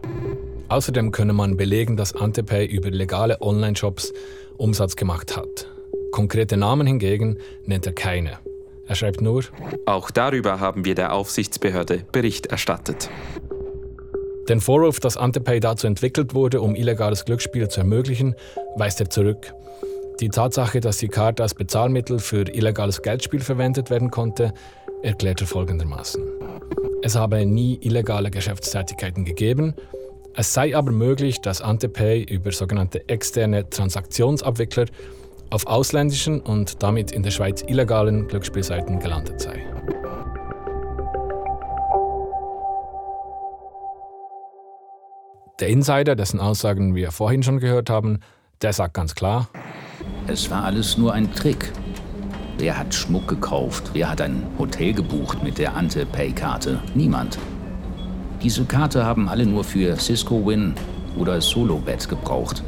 Außerdem 0.69 1.13
könne 1.13 1.35
man 1.35 1.57
belegen, 1.57 1.97
dass 1.97 2.17
Antepay 2.17 2.67
über 2.67 2.91
legale 2.91 3.41
Online-Shops 3.41 4.13
Umsatz 4.59 4.97
gemacht 4.97 5.37
hat. 5.37 5.69
Konkrete 6.11 6.57
Namen 6.57 6.89
hingegen 6.89 7.39
nennt 7.65 7.87
er 7.87 7.93
keine. 7.93 8.39
Er 8.87 8.95
schreibt 8.95 9.21
nur, 9.21 9.45
auch 9.87 10.11
darüber 10.11 10.61
haben 10.61 10.85
wir 10.85 10.95
der 10.95 11.13
Aufsichtsbehörde 11.13 12.05
Bericht 12.13 12.47
erstattet. 12.47 13.09
Den 14.49 14.61
Vorwurf, 14.61 14.99
dass 14.99 15.17
Antepay 15.17 15.61
dazu 15.61 15.87
entwickelt 15.87 16.35
wurde, 16.35 16.61
um 16.61 16.75
illegales 16.75 17.25
Glücksspiel 17.25 17.69
zu 17.69 17.81
ermöglichen, 17.81 18.35
weist 18.77 19.01
er 19.01 19.09
zurück. 19.09 19.53
Die 20.21 20.29
Tatsache, 20.29 20.81
dass 20.81 20.99
die 20.99 21.09
Karte 21.09 21.43
als 21.43 21.55
Bezahlmittel 21.55 22.19
für 22.19 22.49
illegales 22.49 23.03
Geldspiel 23.03 23.41
verwendet 23.41 23.89
werden 23.89 24.11
konnte, 24.11 24.53
erklärt 25.03 25.41
er 25.41 25.47
folgendermaßen. 25.47 26.23
Es 27.03 27.17
habe 27.17 27.47
nie 27.47 27.79
illegale 27.83 28.31
Geschäftstätigkeiten 28.31 29.25
gegeben, 29.25 29.75
es 30.35 30.55
sei 30.55 30.75
aber 30.75 30.93
möglich, 30.93 31.41
dass 31.41 31.61
Antepay 31.61 32.23
über 32.23 32.53
sogenannte 32.53 33.07
externe 33.09 33.69
Transaktionsabwickler 33.69 34.87
auf 35.53 35.67
ausländischen 35.67 36.41
und 36.41 36.83
damit 36.83 37.13
in 37.13 37.23
der 37.23 37.31
Schweiz 37.31 37.63
illegalen 37.67 38.27
Glücksspielseiten 38.27 38.99
gelandet 38.99 39.41
sei. 39.41 39.67
Der 45.61 45.69
Insider, 45.69 46.17
dessen 46.17 46.41
Aussagen 46.41 46.95
wir 46.95 47.13
vorhin 47.13 47.43
schon 47.43 47.61
gehört 47.61 47.91
haben, 47.91 48.21
der 48.63 48.73
sagt 48.73 48.95
ganz 48.95 49.15
klar, 49.15 49.49
es 50.27 50.51
war 50.51 50.65
alles 50.65 50.97
nur 50.97 51.13
ein 51.13 51.33
Trick. 51.35 51.71
Wer 52.59 52.79
hat 52.79 52.95
Schmuck 52.95 53.29
gekauft? 53.29 53.91
Wer 53.93 54.09
hat 54.11 54.21
ein 54.21 54.47
Hotel 54.59 54.93
gebucht 54.93 55.43
mit 55.43 55.59
der 55.59 55.77
Ante-Pay-Karte? 55.77 56.81
Niemand. 56.95 57.39
Diese 58.43 58.65
Karte 58.65 59.05
haben 59.05 59.29
alle 59.29 59.47
nur 59.47 59.65
für 59.65 59.97
Cisco 59.97 60.47
Win 60.47 60.75
oder 61.17 61.41
Solobet 61.41 62.09
gebraucht. 62.09 62.63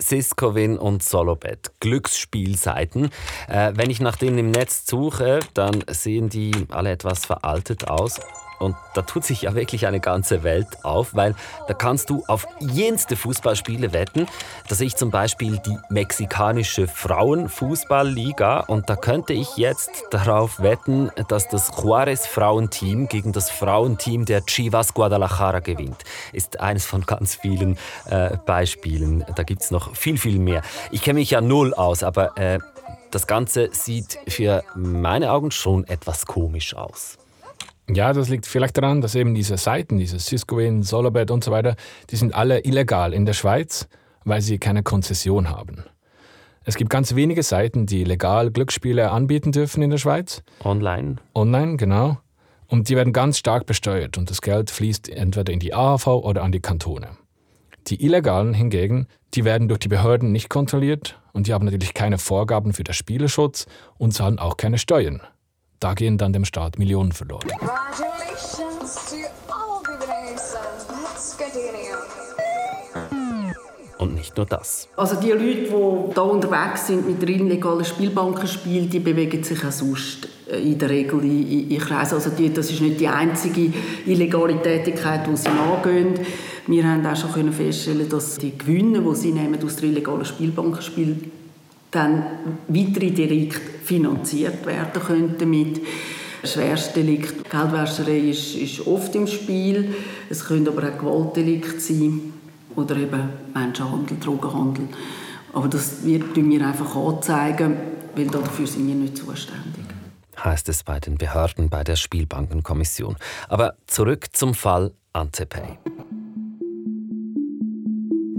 Cisco 0.00 0.54
Win 0.54 0.78
und 0.78 1.02
Solobet, 1.02 1.72
Glücksspielseiten. 1.80 3.10
Äh, 3.48 3.72
wenn 3.74 3.90
ich 3.90 4.00
nach 4.00 4.16
denen 4.16 4.38
im 4.38 4.50
Netz 4.50 4.86
suche, 4.86 5.40
dann 5.54 5.84
sehen 5.88 6.28
die 6.28 6.52
alle 6.70 6.90
etwas 6.90 7.26
veraltet 7.26 7.88
aus. 7.88 8.20
Und 8.58 8.76
da 8.94 9.02
tut 9.02 9.24
sich 9.24 9.42
ja 9.42 9.54
wirklich 9.54 9.86
eine 9.86 10.00
ganze 10.00 10.42
Welt 10.42 10.84
auf, 10.84 11.14
weil 11.14 11.34
da 11.66 11.74
kannst 11.74 12.10
du 12.10 12.24
auf 12.26 12.46
jenste 12.60 13.16
Fußballspiele 13.16 13.92
wetten. 13.92 14.26
Da 14.68 14.74
sehe 14.74 14.86
ich 14.86 14.96
zum 14.96 15.10
Beispiel 15.10 15.58
die 15.58 15.76
mexikanische 15.88 16.88
Frauenfußballliga 16.88 18.60
und 18.60 18.90
da 18.90 18.96
könnte 18.96 19.32
ich 19.32 19.56
jetzt 19.56 20.04
darauf 20.10 20.60
wetten, 20.60 21.10
dass 21.28 21.48
das 21.48 21.70
Juarez 21.76 22.26
Frauenteam 22.26 23.08
gegen 23.08 23.32
das 23.32 23.50
Frauenteam 23.50 24.24
der 24.24 24.44
Chivas 24.44 24.94
Guadalajara 24.94 25.60
gewinnt. 25.60 26.04
Ist 26.32 26.60
eines 26.60 26.86
von 26.86 27.02
ganz 27.06 27.36
vielen 27.36 27.78
äh, 28.10 28.36
Beispielen. 28.46 29.24
Da 29.36 29.42
gibt 29.42 29.62
es 29.62 29.70
noch 29.70 29.94
viel, 29.96 30.18
viel 30.18 30.38
mehr. 30.38 30.62
Ich 30.90 31.02
kenne 31.02 31.20
mich 31.20 31.30
ja 31.30 31.40
null 31.40 31.74
aus, 31.74 32.02
aber 32.02 32.36
äh, 32.36 32.58
das 33.10 33.26
Ganze 33.26 33.70
sieht 33.72 34.18
für 34.28 34.64
meine 34.74 35.32
Augen 35.32 35.50
schon 35.50 35.86
etwas 35.86 36.26
komisch 36.26 36.74
aus. 36.74 37.18
Ja, 37.90 38.12
das 38.12 38.28
liegt 38.28 38.46
vielleicht 38.46 38.76
daran, 38.76 39.00
dass 39.00 39.14
eben 39.14 39.34
diese 39.34 39.56
Seiten, 39.56 39.98
diese 39.98 40.18
Cisco-Win, 40.18 40.82
Solobet 40.82 41.30
und 41.30 41.42
so 41.42 41.50
weiter, 41.50 41.74
die 42.10 42.16
sind 42.16 42.34
alle 42.34 42.64
illegal 42.64 43.14
in 43.14 43.24
der 43.24 43.32
Schweiz, 43.32 43.88
weil 44.24 44.42
sie 44.42 44.58
keine 44.58 44.82
Konzession 44.82 45.48
haben. 45.48 45.84
Es 46.64 46.76
gibt 46.76 46.90
ganz 46.90 47.14
wenige 47.14 47.42
Seiten, 47.42 47.86
die 47.86 48.04
legal 48.04 48.50
Glücksspiele 48.50 49.10
anbieten 49.10 49.52
dürfen 49.52 49.82
in 49.82 49.88
der 49.88 49.96
Schweiz. 49.96 50.42
Online. 50.62 51.16
Online, 51.34 51.78
genau. 51.78 52.18
Und 52.66 52.90
die 52.90 52.96
werden 52.96 53.14
ganz 53.14 53.38
stark 53.38 53.64
besteuert 53.64 54.18
und 54.18 54.28
das 54.28 54.42
Geld 54.42 54.70
fließt 54.70 55.08
entweder 55.08 55.50
in 55.50 55.60
die 55.60 55.72
AHV 55.72 56.06
oder 56.08 56.42
an 56.42 56.52
die 56.52 56.60
Kantone. 56.60 57.16
Die 57.86 58.04
illegalen 58.04 58.52
hingegen, 58.52 59.06
die 59.32 59.46
werden 59.46 59.68
durch 59.68 59.80
die 59.80 59.88
Behörden 59.88 60.30
nicht 60.30 60.50
kontrolliert 60.50 61.18
und 61.32 61.46
die 61.46 61.54
haben 61.54 61.64
natürlich 61.64 61.94
keine 61.94 62.18
Vorgaben 62.18 62.74
für 62.74 62.84
den 62.84 62.92
Spieleschutz 62.92 63.64
und 63.96 64.12
zahlen 64.12 64.38
auch 64.38 64.58
keine 64.58 64.76
Steuern. 64.76 65.22
Da 65.80 65.94
gehen 65.94 66.18
dann 66.18 66.32
dem 66.32 66.44
Staat 66.44 66.78
Millionen 66.78 67.12
verloren. 67.12 67.46
Und 73.98 74.14
nicht 74.14 74.36
nur 74.36 74.46
das. 74.46 74.88
Also 74.96 75.16
die 75.20 75.30
Leute, 75.30 75.42
die 75.42 75.66
hier 75.68 76.22
unterwegs 76.22 76.86
sind 76.86 77.06
mit 77.06 77.20
der 77.20 77.28
illegalen 77.30 77.84
Spielbankenspiel, 77.84 78.86
die 78.86 79.00
bewegen 79.00 79.42
sich 79.42 79.64
auch 79.64 79.72
sonst 79.72 80.28
in 80.48 80.78
der 80.78 80.88
Regel 80.88 81.22
in, 81.24 81.70
in 81.70 81.78
Kreisen. 81.78 82.14
Also 82.14 82.30
die, 82.30 82.52
das 82.52 82.70
ist 82.70 82.80
nicht 82.80 83.00
die 83.00 83.08
einzige 83.08 83.72
illegale 84.06 84.60
Tätigkeit, 84.62 85.26
die 85.26 85.36
sie 85.36 85.48
nachgehen. 85.48 86.14
Wir 86.66 86.84
haben 86.86 87.06
auch 87.06 87.16
schon 87.16 87.52
feststellen, 87.52 88.08
dass 88.08 88.36
die 88.36 88.56
Gewinne, 88.56 89.00
die 89.00 89.14
sie 89.16 89.32
nehmen 89.32 89.62
aus 89.64 89.76
der 89.76 89.88
illegalen 89.88 90.24
Spielbankenspiel 90.24 91.30
dann 91.90 92.24
weitere 92.68 93.10
Delikte 93.10 93.60
finanziert 93.82 94.66
werden 94.66 95.02
könnten 95.02 95.50
mit 95.50 95.80
Schwerstdelikt. 96.44 97.50
Geldwäscherei 97.50 98.18
ist, 98.30 98.54
ist 98.54 98.86
oft 98.86 99.14
im 99.14 99.26
Spiel. 99.26 99.94
Es 100.28 100.44
können 100.44 100.68
aber 100.68 100.88
auch 100.88 100.98
Gewaltdelikte 100.98 101.80
sein 101.80 102.32
oder 102.76 102.96
eben 102.96 103.28
Menschenhandel, 103.54 104.18
Drogenhandel. 104.18 104.88
Aber 105.52 105.68
das 105.68 106.04
wird 106.04 106.36
mir 106.36 106.66
einfach 106.66 106.94
anzeigen, 106.94 107.76
weil 108.14 108.26
dafür 108.26 108.66
sind 108.66 108.86
wir 108.86 108.94
nicht 108.94 109.16
zuständig. 109.16 109.84
Heißt 110.44 110.68
es 110.68 110.84
bei 110.84 111.00
den 111.00 111.16
Behörden 111.16 111.68
bei 111.68 111.82
der 111.82 111.96
Spielbankenkommission. 111.96 113.16
Aber 113.48 113.74
zurück 113.86 114.26
zum 114.32 114.54
Fall 114.54 114.92
Antepay. 115.12 115.78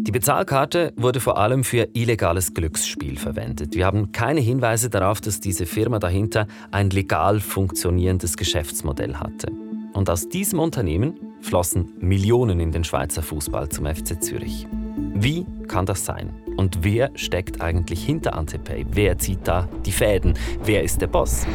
Die 0.09 0.11
Bezahlkarte 0.11 0.91
wurde 0.95 1.19
vor 1.19 1.37
allem 1.37 1.63
für 1.63 1.87
illegales 1.93 2.55
Glücksspiel 2.55 3.15
verwendet. 3.15 3.75
Wir 3.75 3.85
haben 3.85 4.11
keine 4.11 4.39
Hinweise 4.39 4.89
darauf, 4.89 5.21
dass 5.21 5.39
diese 5.39 5.67
Firma 5.67 5.99
dahinter 5.99 6.47
ein 6.71 6.89
legal 6.89 7.39
funktionierendes 7.39 8.35
Geschäftsmodell 8.35 9.17
hatte. 9.17 9.51
Und 9.93 10.09
aus 10.09 10.27
diesem 10.27 10.57
Unternehmen 10.57 11.13
flossen 11.41 11.93
Millionen 11.99 12.59
in 12.59 12.71
den 12.71 12.83
Schweizer 12.83 13.21
Fußball 13.21 13.69
zum 13.69 13.85
FC 13.85 14.19
Zürich. 14.19 14.65
Wie 15.13 15.45
kann 15.67 15.85
das 15.85 16.05
sein? 16.05 16.33
Und 16.57 16.83
wer 16.83 17.11
steckt 17.13 17.61
eigentlich 17.61 18.03
hinter 18.03 18.33
Antepay? 18.33 18.87
Wer 18.89 19.19
zieht 19.19 19.47
da 19.47 19.69
die 19.85 19.91
Fäden? 19.91 20.33
Wer 20.63 20.81
ist 20.81 21.01
der 21.01 21.07
Boss? 21.07 21.45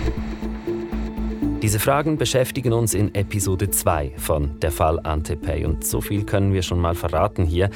Diese 1.65 1.79
Fragen 1.79 2.19
beschäftigen 2.19 2.75
uns 2.75 2.93
in 2.93 3.15
Episode 3.15 3.71
2 3.71 4.13
von 4.19 4.61
Der 4.61 4.71
Fall 4.71 5.01
Antepay. 5.03 5.65
Und 5.65 5.83
so 5.83 6.03
viel 6.03 6.23
können 6.25 6.53
wir 6.53 6.61
schon 6.61 6.79
mal 6.79 6.95
verraten 6.95 7.47
hier. 7.47 7.71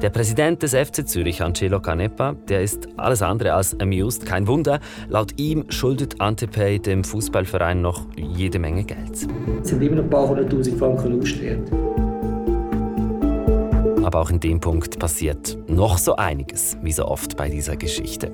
Der 0.00 0.08
Präsident 0.08 0.62
des 0.62 0.72
FC 0.72 1.06
Zürich, 1.06 1.42
Angelo 1.42 1.78
Canepa, 1.78 2.36
der 2.48 2.62
ist 2.62 2.88
alles 2.96 3.20
andere 3.20 3.52
als 3.52 3.78
amused. 3.80 4.24
Kein 4.24 4.46
Wunder, 4.46 4.80
laut 5.10 5.38
ihm 5.38 5.66
schuldet 5.68 6.22
Antepay 6.22 6.78
dem 6.78 7.04
Fußballverein 7.04 7.82
noch 7.82 8.06
jede 8.16 8.58
Menge 8.58 8.82
Geld. 8.82 9.28
Es 9.62 9.68
sind 9.68 9.82
immer 9.82 9.96
noch 9.96 10.04
ein 10.04 10.08
paar 10.08 10.26
hunderttausend 10.26 10.78
Franken 10.78 11.20
ausstehend. 11.20 11.70
aber 14.04 14.20
auch 14.20 14.30
in 14.30 14.38
dem 14.38 14.60
Punkt 14.60 14.98
passiert 14.98 15.58
noch 15.66 15.98
so 15.98 16.16
einiges, 16.16 16.76
wie 16.82 16.92
so 16.92 17.06
oft 17.06 17.36
bei 17.36 17.48
dieser 17.48 17.76
Geschichte. 17.76 18.30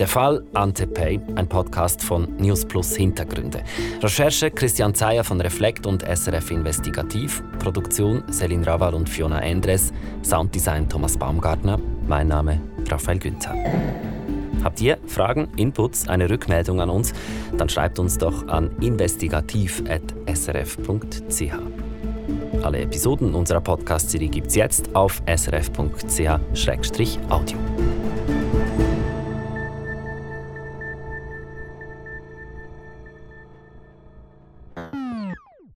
Der 0.00 0.08
Fall 0.08 0.42
Ante 0.54 0.86
Pay, 0.86 1.20
ein 1.34 1.46
Podcast 1.46 2.02
von 2.02 2.34
News 2.38 2.64
Plus 2.64 2.96
Hintergründe. 2.96 3.62
Recherche 4.00 4.50
Christian 4.50 4.94
Zeyer 4.94 5.22
von 5.22 5.38
Reflekt 5.42 5.86
und 5.86 6.02
SRF 6.02 6.52
Investigativ. 6.52 7.42
Produktion 7.58 8.24
Selin 8.30 8.64
Raval 8.64 8.94
und 8.94 9.10
Fiona 9.10 9.42
Endres. 9.42 9.92
Sounddesign 10.22 10.88
Thomas 10.88 11.18
Baumgartner. 11.18 11.78
Mein 12.08 12.28
Name 12.28 12.62
Raphael 12.88 13.18
Günther. 13.18 13.54
Habt 14.64 14.80
ihr 14.80 14.96
Fragen, 15.06 15.48
Inputs, 15.56 16.08
eine 16.08 16.30
Rückmeldung 16.30 16.80
an 16.80 16.88
uns? 16.88 17.12
Dann 17.58 17.68
schreibt 17.68 17.98
uns 17.98 18.16
doch 18.16 18.48
an 18.48 18.70
investigativ.srf.ch. 18.80 21.52
Alle 22.62 22.80
Episoden 22.80 23.34
unserer 23.34 23.60
Podcast-Serie 23.60 24.30
gibt 24.30 24.46
es 24.46 24.54
jetzt 24.54 24.96
auf 24.96 25.22
srf.ch-audio. 25.26 26.38